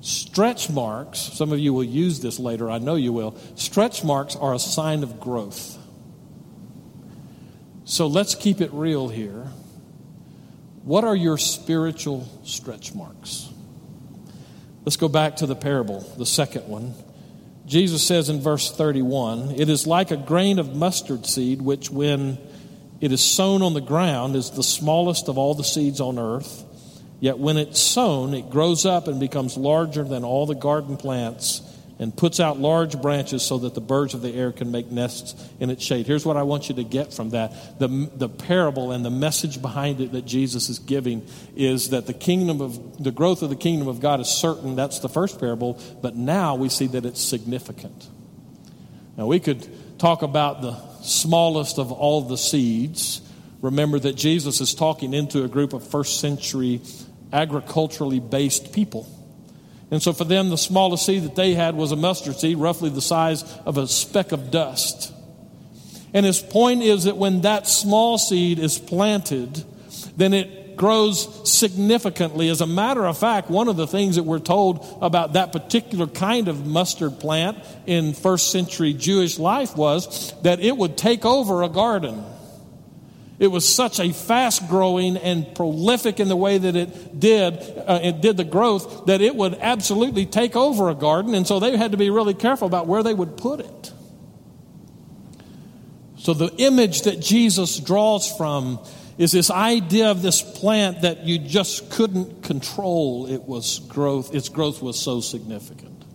Stretch 0.02 0.70
marks, 0.70 1.20
some 1.20 1.54
of 1.54 1.60
you 1.60 1.74
will 1.74 1.86
use 1.86 2.20
this 2.20 2.40
later, 2.40 2.70
I 2.70 2.80
know 2.80 2.96
you 2.96 3.14
will. 3.14 3.38
Stretch 3.56 4.04
marks 4.04 4.36
are 4.36 4.54
a 4.54 4.60
sign 4.60 5.02
of 5.02 5.22
growth. 5.22 5.78
So 7.86 8.08
let's 8.08 8.36
keep 8.36 8.60
it 8.60 8.74
real 8.74 9.08
here. 9.08 9.48
What 10.84 11.06
are 11.06 11.16
your 11.16 11.38
spiritual 11.38 12.28
stretch 12.44 12.94
marks? 12.94 13.50
Let's 14.84 14.98
go 14.98 15.08
back 15.08 15.38
to 15.38 15.46
the 15.46 15.56
parable, 15.56 16.02
the 16.18 16.26
second 16.26 16.68
one. 16.68 16.94
Jesus 17.65 18.06
says 18.06 18.30
in 18.30 18.41
verse 18.41 18.71
31 18.71 19.56
It 19.58 19.69
is 19.69 19.88
like 19.88 20.12
a 20.12 20.17
grain 20.17 20.60
of 20.60 20.76
mustard 20.76 21.26
seed, 21.26 21.62
which 21.62 21.89
when 21.89 22.38
it 22.99 23.12
is 23.12 23.21
sown 23.21 23.62
on 23.62 23.73
the 23.73 23.82
ground 23.82 24.36
is 24.36 24.52
the 24.52 24.63
smallest 24.63 25.28
of 25.30 25.38
all 25.38 25.56
the 25.56 25.63
seeds 25.63 26.02
on 26.02 26.19
earth. 26.19 26.65
Yet 27.19 27.39
when 27.39 27.58
it's 27.58 27.80
sown, 27.80 28.34
it 28.34 28.49
grows 28.49 28.86
up 28.86 29.08
and 29.08 29.19
becomes 29.19 29.56
larger 29.56 30.04
than 30.04 30.26
all 30.26 30.45
the 30.45 30.56
garden 30.56 30.97
plants 30.97 31.62
and 32.00 32.16
puts 32.16 32.40
out 32.40 32.60
large 32.60 33.00
branches 33.02 33.44
so 33.44 33.60
that 33.60 33.76
the 33.76 33.82
birds 33.82 34.14
of 34.14 34.22
the 34.22 34.34
air 34.34 34.52
can 34.52 34.72
make 34.72 34.92
nests 34.92 35.36
in 35.60 35.70
its 35.70 35.84
shade. 35.84 36.08
Here's 36.08 36.26
what 36.26 36.38
I 36.38 36.44
want 36.44 36.70
you 36.70 36.76
to 36.76 36.84
get 36.84 37.14
from 37.14 37.30
that. 37.32 37.80
The, 37.80 38.10
the 38.16 38.30
parable 38.30 38.92
and 38.92 39.06
the 39.06 39.12
message 39.12 39.62
behind 39.62 40.02
it 40.02 40.12
that 40.14 40.26
Jesus 40.26 40.70
is 40.70 40.80
giving 40.80 41.26
is 41.56 41.90
that 41.90 42.08
the 42.08 42.14
kingdom 42.14 42.62
of 42.62 43.04
the 43.04 43.12
growth 43.12 43.42
of 43.42 43.50
the 43.50 43.56
kingdom 43.56 43.88
of 43.88 44.00
God 44.00 44.20
is 44.20 44.28
certain. 44.28 44.76
That's 44.76 45.00
the 45.00 45.10
first 45.10 45.40
parable, 45.40 45.80
but 46.02 46.16
now 46.16 46.56
we 46.56 46.70
see 46.70 46.88
that 46.88 47.06
it's 47.06 47.22
significant. 47.22 48.08
Now 49.18 49.28
we 49.28 49.40
could 49.40 49.68
talk 50.00 50.24
about 50.24 50.62
the 50.62 50.76
smallest 51.04 51.78
of 51.78 51.92
all 51.92 52.22
the 52.22 52.38
seeds. 52.38 53.22
Remember 53.62 54.00
that 54.00 54.14
Jesus 54.14 54.60
is 54.62 54.74
talking 54.74 55.14
into 55.14 55.44
a 55.44 55.48
group 55.48 55.74
of 55.74 55.88
first 55.88 56.20
century 56.20 56.82
agriculturally 57.32 58.20
based 58.20 58.74
people. 58.74 59.08
And 59.91 60.02
so 60.02 60.13
for 60.13 60.24
them, 60.24 60.50
the 60.50 60.58
smallest 60.58 61.06
seed 61.06 61.24
that 61.24 61.36
they 61.36 61.54
had 61.54 61.76
was 61.76 61.91
a 61.91 61.96
mustard 61.96 62.38
seed, 62.38 62.58
roughly 62.58 62.89
the 62.89 63.02
size 63.02 63.43
of 63.65 63.78
a 63.78 63.88
speck 63.88 64.32
of 64.32 64.50
dust. 64.50 65.13
And 66.13 66.26
his 66.26 66.41
point 66.41 66.84
is 66.84 67.06
that 67.06 67.17
when 67.17 67.41
that 67.41 67.67
small 67.67 68.17
seed 68.17 68.60
is 68.60 68.78
planted, 68.80 69.63
then 70.15 70.34
it 70.34 70.78
grows 70.78 71.50
significantly. 71.50 72.50
As 72.50 72.62
a 72.62 72.67
matter 72.67 73.06
of 73.06 73.17
fact, 73.17 73.50
one 73.50 73.67
of 73.67 73.78
the 73.78 73.88
things 73.88 74.15
that 74.15 74.24
we're 74.24 74.39
told 74.39 74.98
about 75.02 75.34
that 75.34 75.52
particular 75.52 76.08
kind 76.08 76.48
of 76.48 76.65
mustard 76.65 77.19
plant 77.19 77.58
in 77.86 78.13
first 78.13 78.52
century 78.52 78.93
Jewish 78.93 79.39
life 79.39 79.76
was 79.76 80.34
that 80.41 80.60
it 80.60 80.76
would 80.76 80.98
take 80.98 81.26
over 81.26 81.63
a 81.63 81.69
garden. 81.69 82.24
It 83.44 83.52
was 83.52 83.68
such 83.68 84.00
a 84.00 84.14
fast 84.14 84.70
growing 84.70 85.18
and 85.18 85.54
prolific 85.54 86.22
in 86.22 86.30
the 86.30 86.36
way 86.36 86.58
that 86.58 86.78
it 86.78 87.20
did, 87.20 87.56
uh, 87.56 88.00
it 88.02 88.22
did 88.22 88.38
the 88.38 88.46
growth, 88.46 89.08
that 89.08 89.20
it 89.20 89.36
would 89.36 89.56
absolutely 89.56 90.26
take 90.26 90.56
over 90.56 90.88
a 90.88 90.96
garden. 90.96 91.36
And 91.36 91.46
so 91.46 91.60
they 91.60 91.76
had 91.76 91.92
to 91.92 91.98
be 91.98 92.10
really 92.10 92.36
careful 92.36 92.68
about 92.68 92.88
where 92.88 93.04
they 93.04 93.14
would 93.14 93.36
put 93.36 93.60
it. 93.60 93.92
So 96.20 96.34
the 96.34 96.56
image 96.56 97.02
that 97.02 97.20
Jesus 97.20 97.80
draws 97.80 98.32
from 98.32 98.80
is 99.18 99.34
this 99.34 99.52
idea 99.52 100.10
of 100.10 100.22
this 100.22 100.42
plant 100.42 101.02
that 101.02 101.26
you 101.26 101.38
just 101.38 101.92
couldn't 101.92 102.44
control. 102.44 103.30
It 103.30 103.42
was 103.44 103.80
growth, 103.80 104.34
its 104.34 104.48
growth 104.48 104.82
was 104.82 104.98
so 104.98 105.20
significant. 105.20 106.06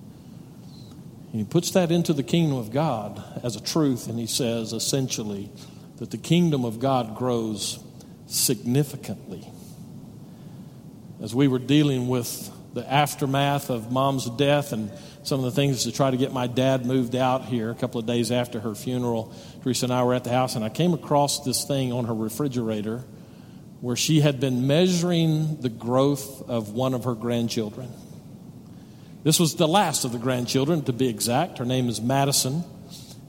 he 1.32 1.44
puts 1.44 1.72
that 1.72 1.92
into 1.92 2.14
the 2.14 2.22
kingdom 2.22 2.56
of 2.56 2.72
God 2.72 3.22
as 3.44 3.54
a 3.54 3.60
truth, 3.60 4.08
and 4.08 4.18
he 4.18 4.26
says 4.26 4.72
essentially, 4.72 5.50
that 5.98 6.10
the 6.10 6.18
kingdom 6.18 6.64
of 6.64 6.80
God 6.80 7.16
grows 7.16 7.78
significantly. 8.26 9.46
As 11.20 11.34
we 11.34 11.48
were 11.48 11.58
dealing 11.58 12.08
with 12.08 12.50
the 12.74 12.90
aftermath 12.90 13.70
of 13.70 13.90
mom's 13.90 14.28
death 14.30 14.72
and 14.72 14.90
some 15.24 15.40
of 15.40 15.44
the 15.44 15.50
things 15.50 15.84
to 15.84 15.92
try 15.92 16.10
to 16.10 16.16
get 16.16 16.32
my 16.32 16.46
dad 16.46 16.86
moved 16.86 17.16
out 17.16 17.44
here 17.44 17.70
a 17.70 17.74
couple 17.74 17.98
of 17.98 18.06
days 18.06 18.30
after 18.30 18.60
her 18.60 18.74
funeral, 18.74 19.34
Teresa 19.62 19.86
and 19.86 19.92
I 19.92 20.04
were 20.04 20.14
at 20.14 20.24
the 20.24 20.30
house, 20.30 20.54
and 20.54 20.64
I 20.64 20.68
came 20.68 20.94
across 20.94 21.44
this 21.44 21.64
thing 21.64 21.92
on 21.92 22.04
her 22.04 22.14
refrigerator 22.14 23.04
where 23.80 23.96
she 23.96 24.20
had 24.20 24.40
been 24.40 24.66
measuring 24.66 25.60
the 25.60 25.68
growth 25.68 26.48
of 26.48 26.72
one 26.72 26.94
of 26.94 27.04
her 27.04 27.14
grandchildren. 27.14 27.90
This 29.24 29.38
was 29.40 29.56
the 29.56 29.68
last 29.68 30.04
of 30.04 30.12
the 30.12 30.18
grandchildren, 30.18 30.84
to 30.84 30.92
be 30.92 31.08
exact. 31.08 31.58
Her 31.58 31.64
name 31.64 31.88
is 31.88 32.00
Madison. 32.00 32.64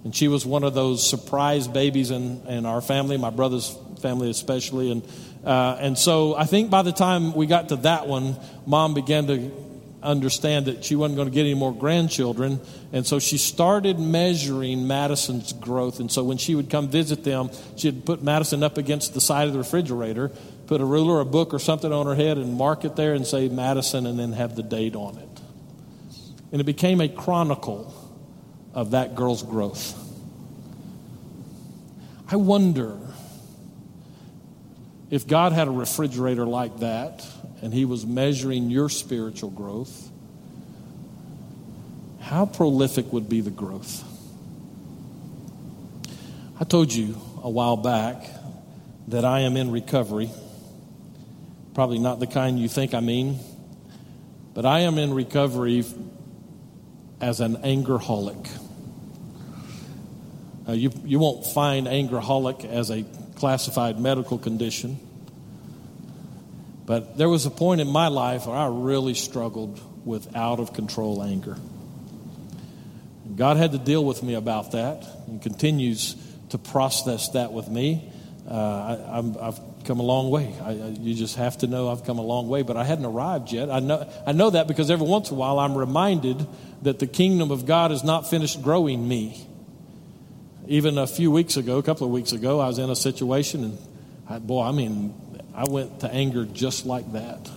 And 0.03 0.15
she 0.15 0.27
was 0.27 0.45
one 0.45 0.63
of 0.63 0.73
those 0.73 1.07
surprise 1.07 1.67
babies 1.67 2.11
in, 2.11 2.45
in 2.47 2.65
our 2.65 2.81
family, 2.81 3.17
my 3.17 3.31
brother's 3.31 3.75
family 4.01 4.29
especially. 4.29 4.91
And, 4.91 5.03
uh, 5.43 5.77
and 5.79 5.97
so 5.97 6.35
I 6.35 6.45
think 6.45 6.69
by 6.69 6.83
the 6.83 6.93
time 6.93 7.33
we 7.33 7.47
got 7.47 7.69
to 7.69 7.75
that 7.77 8.07
one, 8.07 8.37
mom 8.65 8.93
began 8.93 9.27
to 9.27 9.51
understand 10.01 10.67
that 10.67 10.85
she 10.85 10.95
wasn't 10.95 11.17
going 11.17 11.27
to 11.27 11.33
get 11.33 11.41
any 11.41 11.53
more 11.53 11.73
grandchildren. 11.73 12.61
And 12.93 13.05
so 13.05 13.19
she 13.19 13.37
started 13.37 13.99
measuring 13.99 14.87
Madison's 14.87 15.51
growth. 15.51 15.99
And 15.99 16.09
so 16.09 16.23
when 16.23 16.37
she 16.37 16.55
would 16.55 16.69
come 16.69 16.87
visit 16.87 17.25
them, 17.25 17.49
she'd 17.75 18.05
put 18.05 18.23
Madison 18.23 18.63
up 18.63 18.77
against 18.77 19.13
the 19.13 19.21
side 19.21 19.47
of 19.47 19.53
the 19.53 19.59
refrigerator, 19.59 20.29
put 20.67 20.79
a 20.79 20.85
ruler, 20.85 21.19
a 21.19 21.25
book, 21.25 21.53
or 21.53 21.59
something 21.59 21.91
on 21.91 22.05
her 22.05 22.15
head, 22.15 22.37
and 22.37 22.53
mark 22.53 22.85
it 22.85 22.95
there 22.95 23.13
and 23.13 23.27
say 23.27 23.49
Madison, 23.49 24.05
and 24.05 24.17
then 24.17 24.31
have 24.31 24.55
the 24.55 24.63
date 24.63 24.95
on 24.95 25.17
it. 25.17 25.29
And 26.51 26.61
it 26.61 26.65
became 26.65 27.01
a 27.01 27.09
chronicle 27.09 27.93
of 28.73 28.91
that 28.91 29.15
girl's 29.15 29.43
growth. 29.43 29.95
I 32.31 32.35
wonder 32.35 32.97
if 35.09 35.27
God 35.27 35.53
had 35.53 35.67
a 35.67 35.71
refrigerator 35.71 36.45
like 36.45 36.79
that 36.79 37.25
and 37.61 37.73
He 37.73 37.85
was 37.85 38.05
measuring 38.05 38.69
your 38.69 38.89
spiritual 38.89 39.49
growth, 39.49 40.09
how 42.19 42.45
prolific 42.45 43.11
would 43.11 43.27
be 43.27 43.41
the 43.41 43.49
growth? 43.49 44.03
I 46.59 46.63
told 46.63 46.93
you 46.93 47.15
a 47.41 47.49
while 47.49 47.77
back 47.77 48.29
that 49.07 49.25
I 49.25 49.41
am 49.41 49.57
in 49.57 49.71
recovery. 49.71 50.29
Probably 51.73 51.99
not 51.99 52.19
the 52.19 52.27
kind 52.27 52.59
you 52.59 52.67
think 52.67 52.93
I 52.93 52.99
mean, 52.99 53.39
but 54.53 54.65
I 54.65 54.81
am 54.81 54.97
in 54.97 55.13
recovery 55.13 55.85
as 57.21 57.39
an 57.39 57.57
angerholic. 57.57 58.58
Uh, 60.69 60.73
you, 60.73 60.91
you 61.03 61.17
won't 61.17 61.47
find 61.47 61.87
angerholic 61.87 62.63
as 62.63 62.91
a 62.91 63.03
classified 63.37 63.99
medical 63.99 64.37
condition. 64.37 64.99
But 66.85 67.17
there 67.17 67.29
was 67.29 67.47
a 67.47 67.49
point 67.49 67.81
in 67.81 67.87
my 67.87 68.07
life 68.07 68.45
where 68.45 68.55
I 68.55 68.67
really 68.67 69.15
struggled 69.15 69.79
with 70.05 70.35
out 70.35 70.59
of 70.59 70.73
control 70.73 71.23
anger. 71.23 71.57
God 73.35 73.57
had 73.57 73.71
to 73.71 73.79
deal 73.79 74.05
with 74.05 74.21
me 74.21 74.35
about 74.35 74.73
that 74.73 75.07
and 75.25 75.41
continues 75.41 76.15
to 76.49 76.59
process 76.59 77.29
that 77.29 77.51
with 77.51 77.67
me. 77.67 78.11
Uh, 78.47 79.23
I, 79.39 79.45
have 79.45 79.59
come 79.85 79.99
a 79.99 80.03
long 80.03 80.29
way. 80.29 80.53
I, 80.61 80.71
you 80.71 81.15
just 81.15 81.37
have 81.37 81.57
to 81.59 81.67
know 81.67 81.89
I've 81.89 82.03
come 82.03 82.19
a 82.19 82.23
long 82.23 82.47
way, 82.47 82.61
but 82.61 82.77
I 82.77 82.83
hadn't 82.83 83.05
arrived 83.05 83.51
yet. 83.51 83.71
I 83.71 83.79
know, 83.79 84.07
I 84.27 84.33
know 84.33 84.51
that 84.51 84.67
because 84.67 84.91
every 84.91 85.07
once 85.07 85.29
in 85.31 85.35
a 85.35 85.39
while 85.39 85.57
I'm 85.57 85.75
reminded 85.75 86.45
that 86.83 86.99
the 86.99 87.07
kingdom 87.07 87.49
of 87.49 87.65
God 87.65 87.91
is 87.91 88.03
not 88.03 88.29
finished 88.29 88.61
growing 88.61 89.07
me. 89.07 89.47
Even 90.69 90.99
a 90.99 91.07
few 91.07 91.31
weeks 91.31 91.57
ago, 91.57 91.79
a 91.79 91.83
couple 91.83 92.05
of 92.05 92.13
weeks 92.13 92.31
ago, 92.31 92.59
I 92.59 92.67
was 92.67 92.77
in 92.77 92.91
a 92.91 92.95
situation, 92.95 93.63
and 93.63 93.77
I, 94.29 94.37
boy, 94.37 94.61
I 94.61 94.71
mean, 94.71 95.15
I 95.55 95.63
went 95.67 96.01
to 96.01 96.13
anger 96.13 96.45
just 96.45 96.85
like 96.85 97.11
that. 97.13 97.49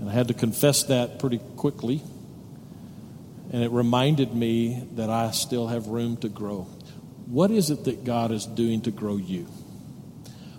And 0.00 0.10
I 0.10 0.12
had 0.12 0.28
to 0.28 0.34
confess 0.34 0.82
that 0.84 1.18
pretty 1.18 1.38
quickly. 1.56 2.02
And 3.50 3.62
it 3.62 3.70
reminded 3.70 4.34
me 4.34 4.86
that 4.96 5.08
I 5.08 5.30
still 5.30 5.68
have 5.68 5.86
room 5.86 6.18
to 6.18 6.28
grow. 6.28 6.66
What 7.24 7.50
is 7.50 7.70
it 7.70 7.84
that 7.84 8.04
God 8.04 8.30
is 8.30 8.44
doing 8.44 8.82
to 8.82 8.90
grow 8.90 9.16
you? 9.16 9.44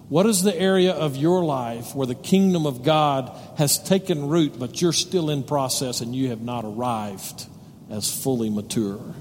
What 0.09 0.25
is 0.25 0.41
the 0.41 0.59
area 0.59 0.93
of 0.93 1.15
your 1.15 1.45
life 1.45 1.93
where 1.93 2.07
the 2.07 2.15
kingdom 2.15 2.65
of 2.65 2.81
God 2.83 3.31
has 3.59 3.77
taken 3.77 4.29
root, 4.29 4.57
but 4.57 4.81
you're 4.81 4.93
still 4.93 5.29
in 5.29 5.43
process 5.43 6.01
and 6.01 6.15
you 6.15 6.29
have 6.29 6.41
not 6.41 6.65
arrived 6.65 7.45
as 7.91 8.11
fully 8.11 8.49
mature? 8.49 9.13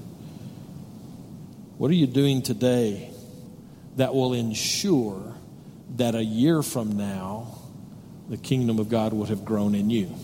What 1.77 1.91
are 1.91 1.95
you 1.95 2.07
doing 2.07 2.41
today 2.41 3.11
that 3.97 4.13
will 4.13 4.33
ensure 4.33 5.35
that 5.97 6.15
a 6.15 6.23
year 6.23 6.63
from 6.63 6.97
now, 6.97 7.59
the 8.29 8.37
kingdom 8.37 8.79
of 8.79 8.87
God 8.87 9.11
would 9.11 9.27
have 9.27 9.43
grown 9.43 9.75
in 9.75 9.89
you? 9.89 10.15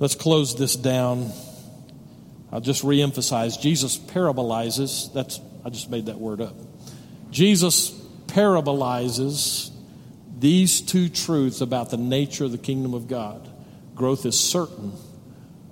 Let's 0.00 0.16
close 0.16 0.56
this 0.56 0.74
down. 0.74 1.30
I'll 2.50 2.60
just 2.60 2.82
reemphasize 2.82 3.60
Jesus 3.60 3.96
parabolizes. 3.96 5.12
That's 5.12 5.40
I 5.64 5.70
just 5.70 5.88
made 5.88 6.06
that 6.06 6.18
word 6.18 6.40
up. 6.40 6.56
Jesus 7.30 7.92
parabolizes 8.26 9.70
these 10.40 10.80
two 10.80 11.08
truths 11.08 11.60
about 11.60 11.90
the 11.90 11.96
nature 11.96 12.44
of 12.44 12.50
the 12.50 12.58
kingdom 12.58 12.94
of 12.94 13.06
God. 13.06 13.48
Growth 13.94 14.26
is 14.26 14.38
certain 14.38 14.92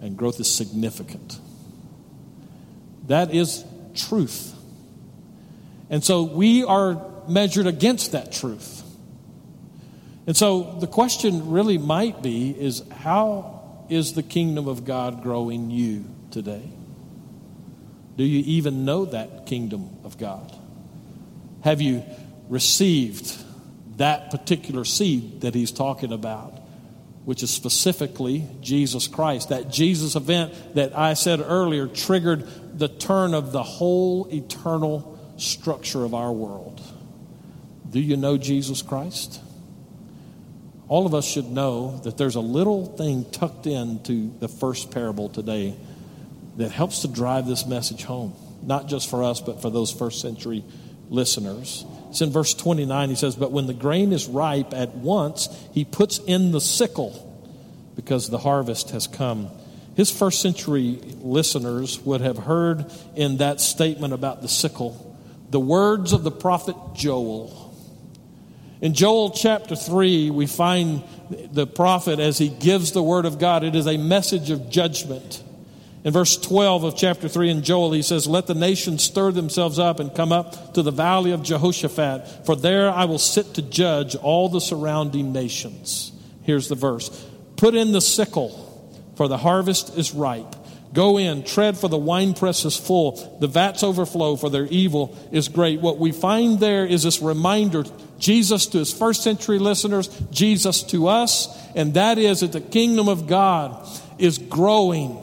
and 0.01 0.17
growth 0.17 0.39
is 0.39 0.53
significant. 0.55 1.41
That 3.11 3.35
is 3.35 3.65
truth. 3.97 4.55
And 5.91 6.05
so 6.05 6.23
we 6.23 6.63
are 6.63 7.05
measured 7.27 7.67
against 7.67 8.13
that 8.13 8.31
truth. 8.31 8.85
And 10.29 10.37
so 10.37 10.79
the 10.79 10.87
question 10.87 11.51
really 11.51 11.77
might 11.77 12.23
be 12.23 12.51
is 12.51 12.85
how 12.93 13.85
is 13.89 14.13
the 14.13 14.23
kingdom 14.23 14.69
of 14.69 14.85
God 14.85 15.25
growing 15.25 15.73
you 15.73 16.05
today? 16.31 16.71
Do 18.17 18.23
you 18.23 18.45
even 18.47 18.85
know 18.85 19.07
that 19.07 19.45
kingdom 19.45 19.91
of 20.05 20.17
God? 20.17 20.57
Have 21.63 21.81
you 21.81 22.05
received 22.49 23.37
that 23.97 24.31
particular 24.31 24.85
seed 24.85 25.41
that 25.41 25.57
he's 25.57 25.73
talking 25.73 26.13
about, 26.13 26.53
which 27.25 27.43
is 27.43 27.51
specifically 27.51 28.47
Jesus 28.61 29.09
Christ? 29.09 29.49
That 29.49 29.69
Jesus 29.69 30.15
event 30.15 30.55
that 30.77 30.97
I 30.97 31.15
said 31.15 31.41
earlier 31.41 31.89
triggered 31.89 32.47
the 32.81 32.89
turn 32.89 33.35
of 33.35 33.53
the 33.53 33.63
whole 33.63 34.27
eternal 34.33 35.19
structure 35.37 36.03
of 36.03 36.15
our 36.15 36.33
world. 36.33 36.81
Do 37.91 38.01
you 38.01 38.17
know 38.17 38.39
Jesus 38.39 38.81
Christ? 38.81 39.39
All 40.89 41.05
of 41.05 41.15
us 41.15 41.27
should 41.27 41.51
know 41.51 41.99
that 42.05 42.17
there's 42.17 42.37
a 42.37 42.41
little 42.41 42.87
thing 42.87 43.31
tucked 43.31 43.67
into 43.67 44.33
the 44.41 44.49
first 44.49 44.91
parable 44.91 45.29
today 45.29 45.77
that 46.57 46.71
helps 46.71 47.01
to 47.01 47.09
drive 47.09 47.47
this 47.47 47.67
message 47.67 48.05
home, 48.05 48.35
not 48.63 48.89
just 48.89 49.11
for 49.11 49.25
us, 49.25 49.43
but 49.43 49.61
for 49.61 49.69
those 49.69 49.93
first 49.93 50.23
century 50.23 50.65
listeners. 51.11 51.85
It's 52.09 52.23
in 52.23 52.31
verse 52.31 52.55
29. 52.55 53.11
He 53.11 53.15
says, 53.15 53.37
But 53.37 53.53
when 53.53 53.67
the 53.67 53.75
grain 53.75 54.11
is 54.11 54.27
ripe, 54.27 54.73
at 54.73 54.95
once 54.95 55.51
he 55.75 55.85
puts 55.85 56.17
in 56.17 56.51
the 56.51 56.63
sickle 56.63 57.27
because 57.95 58.31
the 58.31 58.39
harvest 58.39 58.91
has 58.91 59.07
come. 59.07 59.51
His 59.97 60.11
first 60.11 60.41
century 60.41 61.01
listeners 61.21 62.01
would 62.01 62.21
have 62.21 62.39
heard 62.39 62.87
in 63.17 63.39
that 63.39 63.61
statement 63.61 64.13
about 64.13 64.43
the 64.43 64.49
sickle 64.49 65.07
the 65.51 65.61
words 65.61 66.13
of 66.13 66.23
the 66.23 66.31
prophet 66.31 66.77
Joel. 66.95 67.75
In 68.81 68.95
Joel 68.95 69.31
chapter 69.31 69.77
3, 69.77 70.31
we 70.31 70.47
find 70.47 71.03
the 71.53 71.67
prophet 71.67 72.19
as 72.19 72.39
he 72.39 72.49
gives 72.49 72.93
the 72.93 73.03
word 73.03 73.27
of 73.27 73.39
God. 73.39 73.65
It 73.65 73.75
is 73.75 73.87
a 73.87 73.99
message 73.99 74.51
of 74.51 74.71
judgment. 74.71 75.43
In 76.03 76.13
verse 76.13 76.39
12 76.39 76.85
of 76.85 76.97
chapter 76.97 77.29
3 77.29 77.51
in 77.51 77.63
Joel, 77.63 77.93
he 77.93 78.01
says, 78.01 78.27
Let 78.27 78.47
the 78.47 78.55
nations 78.55 79.03
stir 79.03 79.33
themselves 79.33 79.79
up 79.79 80.01
and 80.01 80.15
come 80.15 80.33
up 80.33 80.75
to 80.75 80.83
the 80.83 80.91
valley 80.91 81.33
of 81.33 81.43
Jehoshaphat, 81.43 82.47
for 82.47 82.57
there 82.57 82.91
I 82.91 83.05
will 83.05 83.19
sit 83.19 83.55
to 83.55 83.63
judge 83.63 84.17
all 84.17 84.49
the 84.49 84.63
surrounding 84.63 85.33
nations. 85.33 86.13
Here's 86.43 86.69
the 86.69 86.75
verse 86.75 87.11
Put 87.57 87.75
in 87.75 87.93
the 87.93 88.01
sickle, 88.01 88.70
for 89.21 89.29
the 89.29 89.37
harvest 89.37 89.99
is 89.99 90.15
ripe. 90.15 90.57
Go 90.95 91.19
in, 91.19 91.45
tread, 91.45 91.77
for 91.77 91.89
the 91.89 91.99
winepress 91.99 92.65
is 92.65 92.75
full. 92.75 93.37
The 93.39 93.49
vats 93.49 93.83
overflow, 93.83 94.37
for 94.37 94.49
their 94.49 94.65
evil 94.65 95.15
is 95.31 95.49
great. 95.49 95.83
What 95.83 95.99
we 95.99 96.11
find 96.11 96.59
there 96.59 96.87
is 96.87 97.03
this 97.03 97.21
reminder 97.21 97.85
Jesus 98.19 98.65
to 98.69 98.79
his 98.79 98.95
first 98.95 99.23
century 99.23 99.59
listeners, 99.59 100.09
Jesus 100.31 100.83
to 100.85 101.09
us, 101.09 101.55
and 101.75 101.93
that 101.93 102.17
is 102.17 102.41
that 102.41 102.53
the 102.53 102.63
kingdom 102.63 103.11
of 103.11 103.27
God 103.27 103.87
is 104.17 104.39
growing 104.39 105.19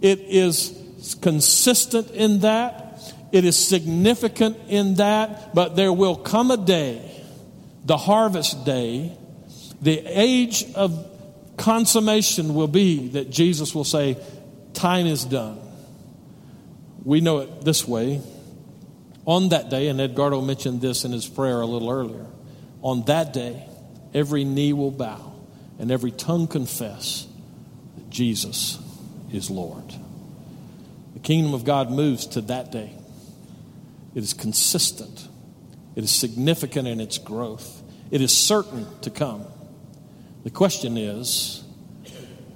it 0.00 0.20
is 0.20 0.74
consistent 1.20 2.12
in 2.12 2.38
that, 2.38 3.02
it 3.32 3.44
is 3.44 3.54
significant 3.54 4.56
in 4.68 4.94
that, 4.94 5.54
but 5.54 5.76
there 5.76 5.92
will 5.92 6.16
come 6.16 6.50
a 6.50 6.56
day, 6.56 7.22
the 7.84 7.98
harvest 7.98 8.64
day, 8.64 9.14
the 9.82 9.98
age 10.06 10.72
of 10.74 11.06
consummation 11.60 12.54
will 12.54 12.68
be 12.68 13.08
that 13.08 13.30
Jesus 13.30 13.74
will 13.74 13.84
say, 13.84 14.16
Time 14.72 15.06
is 15.06 15.24
done. 15.24 15.60
We 17.04 17.20
know 17.20 17.38
it 17.38 17.64
this 17.64 17.86
way. 17.86 18.22
On 19.26 19.50
that 19.50 19.68
day, 19.68 19.88
and 19.88 20.00
Edgardo 20.00 20.40
mentioned 20.40 20.80
this 20.80 21.04
in 21.04 21.12
his 21.12 21.28
prayer 21.28 21.60
a 21.60 21.66
little 21.66 21.90
earlier, 21.90 22.26
on 22.82 23.04
that 23.04 23.32
day, 23.32 23.64
every 24.14 24.44
knee 24.44 24.72
will 24.72 24.90
bow 24.90 25.34
and 25.78 25.90
every 25.90 26.10
tongue 26.10 26.46
confess 26.46 27.26
that 27.96 28.08
Jesus 28.10 28.78
is 29.32 29.50
Lord. 29.50 29.94
The 31.14 31.20
kingdom 31.20 31.52
of 31.52 31.64
God 31.64 31.90
moves 31.90 32.26
to 32.28 32.40
that 32.42 32.72
day. 32.72 32.92
It 34.14 34.22
is 34.22 34.32
consistent, 34.32 35.28
it 35.94 36.04
is 36.04 36.10
significant 36.10 36.88
in 36.88 37.00
its 37.00 37.18
growth, 37.18 37.82
it 38.10 38.22
is 38.22 38.34
certain 38.36 38.86
to 39.02 39.10
come. 39.10 39.44
The 40.44 40.50
question 40.50 40.96
is 40.96 41.62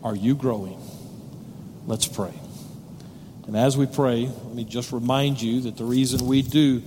are 0.03 0.15
you 0.15 0.35
growing? 0.35 0.79
Let's 1.87 2.07
pray. 2.07 2.33
And 3.47 3.57
as 3.57 3.77
we 3.77 3.87
pray, 3.87 4.27
let 4.27 4.55
me 4.55 4.65
just 4.65 4.93
remind 4.93 5.41
you 5.41 5.63
that 5.63 5.77
the 5.77 5.85
reason 5.85 6.27
we 6.27 6.43
do 6.43 6.83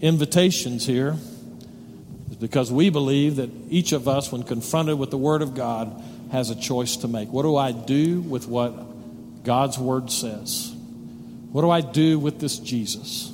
invitations 0.00 0.86
here 0.86 1.16
is 2.30 2.36
because 2.36 2.72
we 2.72 2.88
believe 2.88 3.36
that 3.36 3.50
each 3.68 3.92
of 3.92 4.08
us, 4.08 4.32
when 4.32 4.42
confronted 4.42 4.98
with 4.98 5.10
the 5.10 5.18
Word 5.18 5.42
of 5.42 5.54
God, 5.54 6.02
has 6.32 6.48
a 6.48 6.54
choice 6.54 6.96
to 6.98 7.08
make. 7.08 7.30
What 7.30 7.42
do 7.42 7.56
I 7.56 7.72
do 7.72 8.20
with 8.20 8.46
what 8.46 9.42
God's 9.44 9.78
Word 9.78 10.10
says? 10.10 10.72
What 11.52 11.62
do 11.62 11.70
I 11.70 11.80
do 11.80 12.18
with 12.18 12.40
this 12.40 12.58
Jesus? 12.58 13.32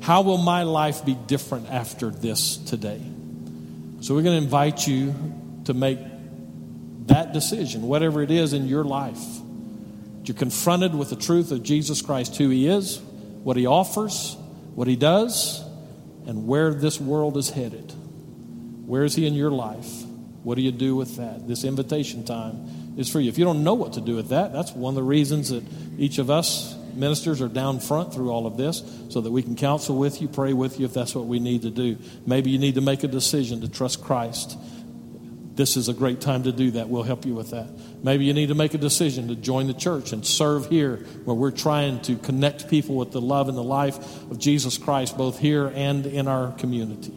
How 0.00 0.22
will 0.22 0.38
my 0.38 0.64
life 0.64 1.04
be 1.06 1.14
different 1.14 1.70
after 1.70 2.10
this 2.10 2.58
today? 2.58 3.00
So, 4.00 4.14
we're 4.14 4.22
going 4.22 4.38
to 4.38 4.44
invite 4.44 4.86
you 4.86 5.14
to 5.64 5.72
make 5.72 5.98
that 7.06 7.32
decision, 7.32 7.82
whatever 7.82 8.22
it 8.22 8.30
is 8.30 8.52
in 8.52 8.66
your 8.66 8.84
life. 8.84 9.22
You're 10.24 10.36
confronted 10.36 10.94
with 10.94 11.10
the 11.10 11.16
truth 11.16 11.52
of 11.52 11.62
Jesus 11.62 12.00
Christ, 12.00 12.36
who 12.36 12.48
He 12.48 12.66
is, 12.66 12.98
what 13.42 13.56
He 13.56 13.66
offers, 13.66 14.36
what 14.74 14.88
He 14.88 14.96
does, 14.96 15.62
and 16.26 16.46
where 16.46 16.72
this 16.72 17.00
world 17.00 17.36
is 17.36 17.50
headed. 17.50 17.92
Where 18.86 19.04
is 19.04 19.14
He 19.14 19.26
in 19.26 19.34
your 19.34 19.50
life? 19.50 20.02
What 20.42 20.56
do 20.56 20.62
you 20.62 20.72
do 20.72 20.96
with 20.96 21.16
that? 21.16 21.46
This 21.46 21.64
invitation 21.64 22.24
time 22.24 22.94
is 22.96 23.10
for 23.10 23.20
you. 23.20 23.28
If 23.28 23.38
you 23.38 23.44
don't 23.44 23.64
know 23.64 23.74
what 23.74 23.94
to 23.94 24.00
do 24.00 24.16
with 24.16 24.28
that, 24.28 24.52
that's 24.52 24.72
one 24.72 24.92
of 24.92 24.96
the 24.96 25.02
reasons 25.02 25.50
that 25.50 25.64
each 25.98 26.18
of 26.18 26.30
us 26.30 26.74
ministers 26.94 27.42
are 27.42 27.48
down 27.48 27.80
front 27.80 28.14
through 28.14 28.30
all 28.30 28.46
of 28.46 28.56
this 28.56 28.82
so 29.08 29.20
that 29.20 29.30
we 29.30 29.42
can 29.42 29.56
counsel 29.56 29.96
with 29.96 30.22
you, 30.22 30.28
pray 30.28 30.52
with 30.52 30.78
you 30.78 30.86
if 30.86 30.94
that's 30.94 31.14
what 31.14 31.26
we 31.26 31.40
need 31.40 31.62
to 31.62 31.70
do. 31.70 31.98
Maybe 32.26 32.50
you 32.50 32.58
need 32.58 32.76
to 32.76 32.80
make 32.80 33.02
a 33.02 33.08
decision 33.08 33.60
to 33.62 33.68
trust 33.68 34.02
Christ. 34.02 34.56
This 35.54 35.76
is 35.76 35.88
a 35.88 35.92
great 35.92 36.20
time 36.20 36.42
to 36.44 36.52
do 36.52 36.72
that. 36.72 36.88
We'll 36.88 37.04
help 37.04 37.24
you 37.24 37.34
with 37.34 37.50
that. 37.50 37.68
Maybe 38.02 38.24
you 38.24 38.32
need 38.32 38.48
to 38.48 38.56
make 38.56 38.74
a 38.74 38.78
decision 38.78 39.28
to 39.28 39.36
join 39.36 39.68
the 39.68 39.74
church 39.74 40.12
and 40.12 40.26
serve 40.26 40.68
here 40.68 40.96
where 41.24 41.36
we're 41.36 41.52
trying 41.52 42.00
to 42.02 42.16
connect 42.16 42.68
people 42.68 42.96
with 42.96 43.12
the 43.12 43.20
love 43.20 43.48
and 43.48 43.56
the 43.56 43.62
life 43.62 43.96
of 44.30 44.38
Jesus 44.38 44.78
Christ, 44.78 45.16
both 45.16 45.38
here 45.38 45.70
and 45.72 46.06
in 46.06 46.26
our 46.26 46.50
community. 46.52 47.14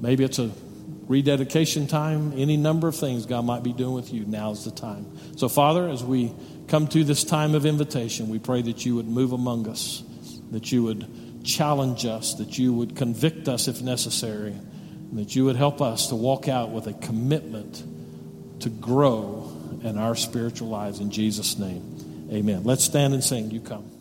Maybe 0.00 0.24
it's 0.24 0.38
a 0.38 0.50
rededication 1.06 1.86
time, 1.86 2.32
any 2.34 2.56
number 2.56 2.88
of 2.88 2.96
things 2.96 3.26
God 3.26 3.44
might 3.44 3.62
be 3.62 3.74
doing 3.74 3.94
with 3.94 4.12
you. 4.12 4.24
Now's 4.24 4.64
the 4.64 4.70
time. 4.70 5.06
So, 5.36 5.50
Father, 5.50 5.88
as 5.88 6.02
we 6.02 6.32
come 6.68 6.88
to 6.88 7.04
this 7.04 7.24
time 7.24 7.54
of 7.54 7.66
invitation, 7.66 8.30
we 8.30 8.38
pray 8.38 8.62
that 8.62 8.86
you 8.86 8.96
would 8.96 9.06
move 9.06 9.32
among 9.32 9.68
us, 9.68 10.02
that 10.50 10.72
you 10.72 10.82
would 10.84 11.44
challenge 11.44 12.06
us, 12.06 12.34
that 12.34 12.58
you 12.58 12.72
would 12.72 12.96
convict 12.96 13.48
us 13.48 13.68
if 13.68 13.82
necessary, 13.82 14.54
and 15.14 15.24
that 15.24 15.36
you 15.36 15.44
would 15.44 15.54
help 15.54 15.80
us 15.80 16.08
to 16.08 16.16
walk 16.16 16.48
out 16.48 16.70
with 16.70 16.88
a 16.88 16.92
commitment 16.92 17.84
to 18.58 18.68
grow 18.68 19.48
in 19.84 19.96
our 19.96 20.16
spiritual 20.16 20.66
lives. 20.66 20.98
In 20.98 21.12
Jesus' 21.12 21.56
name, 21.56 22.28
amen. 22.32 22.64
Let's 22.64 22.82
stand 22.82 23.14
and 23.14 23.22
sing. 23.22 23.52
You 23.52 23.60
come. 23.60 23.93